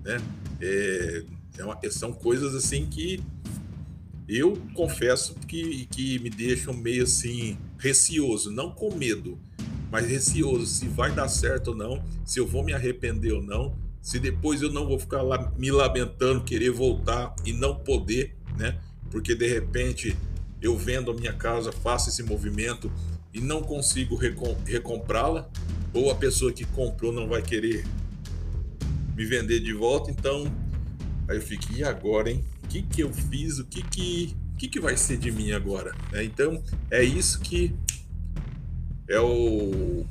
né? 0.02 0.22
É, 0.58 1.22
é 1.58 1.64
uma, 1.66 1.78
são 1.90 2.14
coisas 2.14 2.54
assim 2.54 2.86
que 2.86 3.22
eu 4.26 4.56
confesso 4.72 5.34
que, 5.46 5.84
que 5.84 6.18
me 6.20 6.30
deixam 6.30 6.72
meio 6.72 7.02
assim 7.02 7.58
receoso, 7.84 8.50
não 8.50 8.70
com 8.70 8.94
medo, 8.94 9.38
mas 9.92 10.08
receoso 10.08 10.64
se 10.64 10.88
vai 10.88 11.12
dar 11.12 11.28
certo 11.28 11.68
ou 11.68 11.76
não, 11.76 12.02
se 12.24 12.40
eu 12.40 12.46
vou 12.46 12.64
me 12.64 12.72
arrepender 12.72 13.32
ou 13.32 13.42
não, 13.42 13.76
se 14.00 14.18
depois 14.18 14.62
eu 14.62 14.72
não 14.72 14.86
vou 14.86 14.98
ficar 14.98 15.20
lá 15.20 15.52
me 15.58 15.70
lamentando, 15.70 16.42
querer 16.42 16.70
voltar 16.70 17.36
e 17.44 17.52
não 17.52 17.76
poder, 17.76 18.34
né? 18.56 18.80
Porque 19.10 19.34
de 19.34 19.46
repente 19.46 20.16
eu 20.62 20.78
vendo 20.78 21.10
a 21.10 21.14
minha 21.14 21.34
casa, 21.34 21.70
faço 21.70 22.08
esse 22.08 22.22
movimento 22.22 22.90
e 23.34 23.40
não 23.40 23.60
consigo 23.62 24.16
recom 24.16 24.56
recomprá-la, 24.64 25.46
ou 25.92 26.10
a 26.10 26.14
pessoa 26.14 26.50
que 26.50 26.64
comprou 26.64 27.12
não 27.12 27.28
vai 27.28 27.42
querer 27.42 27.84
me 29.14 29.26
vender 29.26 29.60
de 29.60 29.74
volta, 29.74 30.10
então 30.10 30.50
aí 31.28 31.36
eu 31.36 31.42
fico, 31.42 31.64
e 31.76 31.84
agora, 31.84 32.30
hein? 32.30 32.42
O 32.64 32.68
que 32.68 32.80
que 32.80 33.02
eu 33.02 33.12
fiz? 33.12 33.58
O 33.58 33.66
que 33.66 33.82
que 33.82 34.34
o 34.54 34.56
que, 34.56 34.68
que 34.68 34.80
vai 34.80 34.96
ser 34.96 35.18
de 35.18 35.32
mim 35.32 35.50
agora? 35.50 35.92
Né? 36.12 36.24
Então, 36.24 36.62
é 36.88 37.02
isso 37.02 37.40
que 37.40 37.74
é 39.08 39.18
o. 39.18 40.06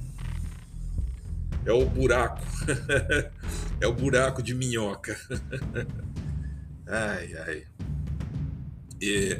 É 1.65 1.71
o 1.71 1.85
buraco. 1.85 2.41
é 3.79 3.87
o 3.87 3.93
buraco 3.93 4.43
de 4.43 4.53
minhoca. 4.53 5.17
ai, 6.85 7.33
ai. 7.37 7.63
E 9.01 9.39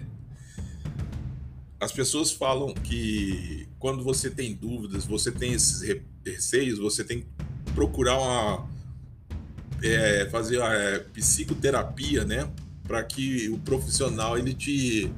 as 1.82 1.92
pessoas 1.92 2.32
falam 2.32 2.74
que 2.74 3.68
quando 3.78 4.06
você 4.06 4.30
tem 4.30 4.56
dúvidas, 4.56 5.04
você 5.04 5.34
tem 5.34 5.52
esses 5.52 5.82
receios, 6.26 6.80
você 6.80 7.04
tem 7.04 7.22
que 7.22 7.28
procurar 7.76 8.18
uma. 8.18 8.72
É, 9.84 10.30
fazer 10.30 10.62
a 10.62 10.74
é, 10.74 11.00
psicoterapia, 11.00 12.24
né? 12.24 12.50
Para 12.88 13.04
que 13.04 13.50
o 13.50 13.58
profissional 13.58 14.38
ele 14.38 14.54
te, 14.54 15.12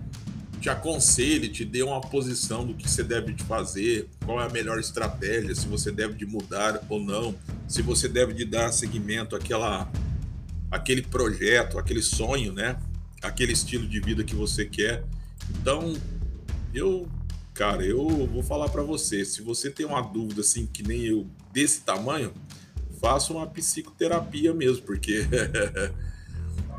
te 0.62 0.70
aconselhe, 0.70 1.50
te 1.50 1.66
dê 1.66 1.84
uma 1.84 2.02
posição 2.02 2.66
do 2.66 2.74
que 2.74 2.90
você 2.90 3.04
deve 3.04 3.34
de 3.34 3.44
fazer, 3.44 4.08
qual 4.26 4.42
é 4.42 4.46
a 4.46 4.50
melhor 4.50 4.80
estratégia, 4.80 5.54
se 5.56 5.68
você 5.68 5.92
deve 5.92 6.14
de 6.14 6.26
mudar 6.26 6.82
ou 6.90 7.00
não, 7.00 7.36
se 7.68 7.82
você 7.82 8.08
deve 8.08 8.34
de 8.34 8.46
dar 8.46 8.72
seguimento 8.72 9.36
àquela, 9.36 9.92
àquele 10.70 11.02
projeto, 11.02 11.78
aquele 11.80 12.02
sonho, 12.02 12.54
né? 12.54 12.78
Aquele 13.22 13.54
estilo 13.54 13.88
de 13.88 14.00
vida 14.00 14.24
que 14.24 14.36
você 14.36 14.66
quer. 14.66 15.04
Então, 15.60 15.96
eu, 16.74 17.08
cara, 17.54 17.84
eu 17.84 18.28
vou 18.28 18.44
falar 18.44 18.70
para 18.70 18.84
você, 18.84 19.26
se 19.26 19.42
você 19.42 19.72
tem 19.72 19.86
uma 19.86 20.02
dúvida 20.02 20.42
assim 20.42 20.68
que 20.68 20.84
nem 20.84 21.02
eu 21.02 21.28
desse 21.52 21.82
tamanho, 21.82 22.34
faça 23.00 23.34
uma 23.34 23.48
psicoterapia 23.48 24.54
mesmo, 24.54 24.84
porque 24.84 25.28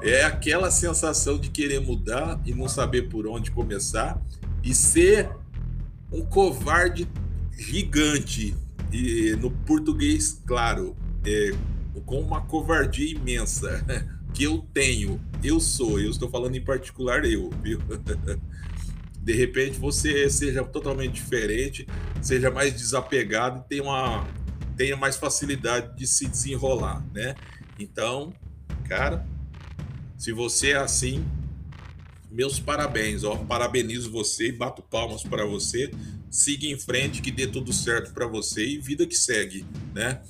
É 0.02 0.24
aquela 0.24 0.70
sensação 0.70 1.38
de 1.38 1.50
querer 1.50 1.80
mudar 1.80 2.40
e 2.44 2.54
não 2.54 2.68
saber 2.68 3.08
por 3.08 3.26
onde 3.26 3.50
começar 3.50 4.20
e 4.62 4.74
ser 4.74 5.30
um 6.12 6.24
covarde 6.24 7.08
gigante 7.56 8.54
e 8.92 9.34
no 9.36 9.50
português, 9.50 10.40
claro, 10.46 10.96
é, 11.24 11.52
com 12.04 12.20
uma 12.20 12.40
covardia 12.42 13.10
imensa 13.10 13.84
que 14.32 14.44
eu 14.44 14.66
tenho, 14.72 15.20
eu 15.42 15.58
sou, 15.58 15.98
eu 15.98 16.10
estou 16.10 16.30
falando 16.30 16.54
em 16.56 16.64
particular 16.64 17.24
eu, 17.24 17.50
viu? 17.62 17.80
De 19.20 19.32
repente 19.32 19.78
você 19.78 20.30
seja 20.30 20.62
totalmente 20.62 21.14
diferente, 21.14 21.86
seja 22.22 22.48
mais 22.48 22.72
desapegado 22.74 23.58
e 23.58 23.68
tenha, 23.68 23.82
uma, 23.82 24.24
tenha 24.76 24.96
mais 24.96 25.16
facilidade 25.16 25.96
de 25.96 26.06
se 26.06 26.28
desenrolar, 26.28 27.04
né? 27.12 27.34
Então, 27.76 28.32
cara, 28.84 29.26
se 30.16 30.32
você 30.32 30.70
é 30.70 30.76
assim, 30.76 31.24
meus 32.30 32.60
parabéns, 32.60 33.24
ó, 33.24 33.36
parabenizo 33.36 34.10
você 34.10 34.48
e 34.48 34.52
bato 34.52 34.82
palmas 34.82 35.22
para 35.22 35.46
você. 35.46 35.90
Siga 36.30 36.66
em 36.66 36.78
frente, 36.78 37.22
que 37.22 37.30
dê 37.30 37.46
tudo 37.46 37.72
certo 37.72 38.12
para 38.12 38.26
você 38.26 38.66
e 38.66 38.78
vida 38.78 39.06
que 39.06 39.16
segue, 39.16 39.64
né? 39.94 40.20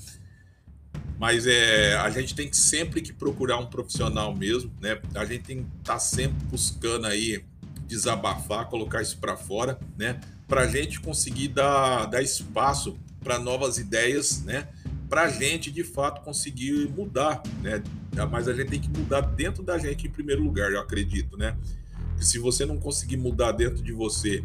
Mas 1.19 1.47
é, 1.47 1.97
a 1.97 2.11
gente 2.11 2.35
tem 2.35 2.49
que 2.49 2.57
sempre 2.57 3.01
que 3.01 3.13
procurar 3.13 3.59
um 3.59 3.67
profissional 3.67 4.35
mesmo, 4.37 4.71
né? 4.81 5.01
A 5.15 5.25
gente 5.25 5.45
tem 5.45 5.63
que 5.63 5.69
estar 5.79 5.95
tá 5.95 5.99
sempre 5.99 6.45
buscando 6.47 7.07
aí 7.07 7.45
desabafar, 7.87 8.69
colocar 8.69 9.01
isso 9.01 9.19
para 9.19 9.37
fora, 9.37 9.79
né? 9.97 10.21
Para 10.47 10.63
a 10.63 10.67
gente 10.69 11.01
conseguir 11.01 11.49
dar, 11.49 12.07
dar 12.07 12.23
espaço 12.23 12.99
para 13.21 13.39
novas 13.39 13.79
ideias, 13.79 14.43
né? 14.43 14.69
Para 15.09 15.23
a 15.23 15.29
gente 15.29 15.71
de 15.71 15.83
fato 15.83 16.23
conseguir 16.23 16.89
mudar, 16.91 17.43
né? 17.63 17.83
Mas 18.25 18.49
a 18.49 18.55
gente 18.55 18.71
tem 18.71 18.81
que 18.81 18.89
mudar 18.89 19.21
dentro 19.21 19.63
da 19.63 19.77
gente 19.77 20.07
em 20.07 20.11
primeiro 20.11 20.43
lugar, 20.43 20.71
eu 20.73 20.81
acredito, 20.81 21.37
né? 21.37 21.57
E 22.19 22.25
se 22.25 22.39
você 22.39 22.65
não 22.65 22.79
conseguir 22.79 23.17
mudar 23.17 23.53
dentro 23.53 23.83
de 23.83 23.93
você, 23.93 24.43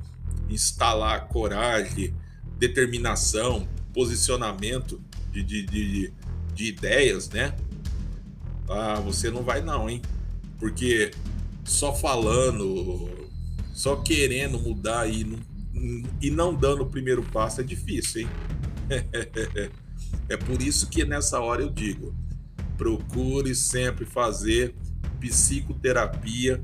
instalar 0.49 1.27
coragem, 1.27 2.13
determinação, 2.57 3.67
posicionamento 3.93 5.01
de, 5.31 5.43
de, 5.43 5.65
de, 5.65 6.13
de 6.53 6.65
ideias, 6.65 7.29
né? 7.29 7.55
Ah, 8.67 8.95
você 8.95 9.29
não 9.29 9.43
vai 9.43 9.62
não, 9.62 9.89
hein? 9.89 10.01
Porque 10.60 11.12
só 11.63 11.93
falando, 11.93 13.10
só 13.73 13.95
querendo 13.95 14.60
mudar 14.60 15.10
e 15.10 15.23
não, 15.23 15.39
e 16.21 16.29
não 16.29 16.53
dando 16.53 16.84
o 16.84 16.86
primeiro 16.86 17.23
passo 17.23 17.62
é 17.62 17.63
difícil, 17.63 18.21
hein? 18.21 18.29
é 20.27 20.38
por 20.38 20.62
isso 20.62 20.89
que 20.89 21.05
nessa 21.05 21.39
hora 21.39 21.62
eu 21.62 21.69
digo, 21.69 22.13
procure 22.82 23.54
sempre 23.54 24.08
fazer 24.08 24.74
psicoterapia 25.20 26.63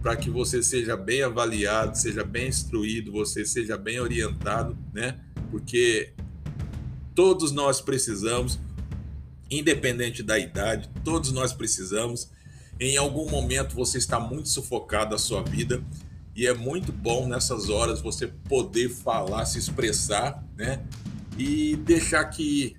para 0.00 0.14
que 0.14 0.30
você 0.30 0.62
seja 0.62 0.96
bem 0.96 1.24
avaliado, 1.24 1.98
seja 1.98 2.22
bem 2.22 2.46
instruído, 2.46 3.10
você 3.10 3.44
seja 3.44 3.76
bem 3.76 3.98
orientado, 3.98 4.78
né? 4.92 5.18
Porque 5.50 6.12
todos 7.16 7.50
nós 7.50 7.80
precisamos. 7.80 8.60
independente 9.50 10.22
da 10.22 10.38
idade, 10.38 10.88
todos 11.02 11.32
nós 11.32 11.52
precisamos. 11.52 12.30
Em 12.78 12.96
algum 12.96 13.28
momento 13.28 13.74
você 13.74 13.98
está 13.98 14.20
muito 14.20 14.48
sufocado 14.48 15.10
da 15.10 15.18
sua 15.18 15.42
vida 15.42 15.82
e 16.36 16.46
é 16.46 16.54
muito 16.54 16.92
bom 16.92 17.26
nessas 17.26 17.68
horas 17.68 18.00
você 18.00 18.28
poder 18.28 18.88
falar, 18.88 19.44
se 19.46 19.58
expressar, 19.58 20.46
né? 20.56 20.80
E 21.36 21.74
deixar 21.74 22.24
que 22.26 22.76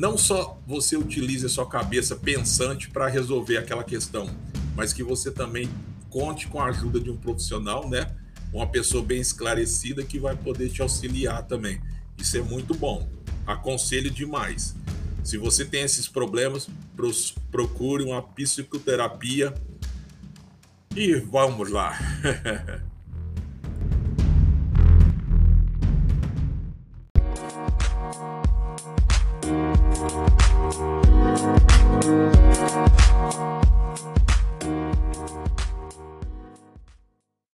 não 0.00 0.16
só 0.16 0.58
você 0.66 0.96
utilize 0.96 1.44
a 1.44 1.48
sua 1.50 1.66
cabeça 1.66 2.16
pensante 2.16 2.88
para 2.88 3.06
resolver 3.06 3.58
aquela 3.58 3.84
questão, 3.84 4.30
mas 4.74 4.94
que 4.94 5.02
você 5.02 5.30
também 5.30 5.68
conte 6.08 6.48
com 6.48 6.58
a 6.58 6.68
ajuda 6.68 6.98
de 6.98 7.10
um 7.10 7.18
profissional, 7.18 7.86
né? 7.86 8.10
Uma 8.50 8.66
pessoa 8.66 9.04
bem 9.04 9.20
esclarecida 9.20 10.02
que 10.02 10.18
vai 10.18 10.34
poder 10.34 10.70
te 10.70 10.80
auxiliar 10.80 11.42
também. 11.42 11.82
Isso 12.16 12.34
é 12.38 12.40
muito 12.40 12.72
bom. 12.72 13.10
Aconselho 13.46 14.10
demais. 14.10 14.74
Se 15.22 15.36
você 15.36 15.66
tem 15.66 15.82
esses 15.82 16.08
problemas, 16.08 16.66
procure 17.50 18.02
uma 18.02 18.22
psicoterapia 18.22 19.52
e 20.96 21.14
vamos 21.16 21.70
lá. 21.70 21.94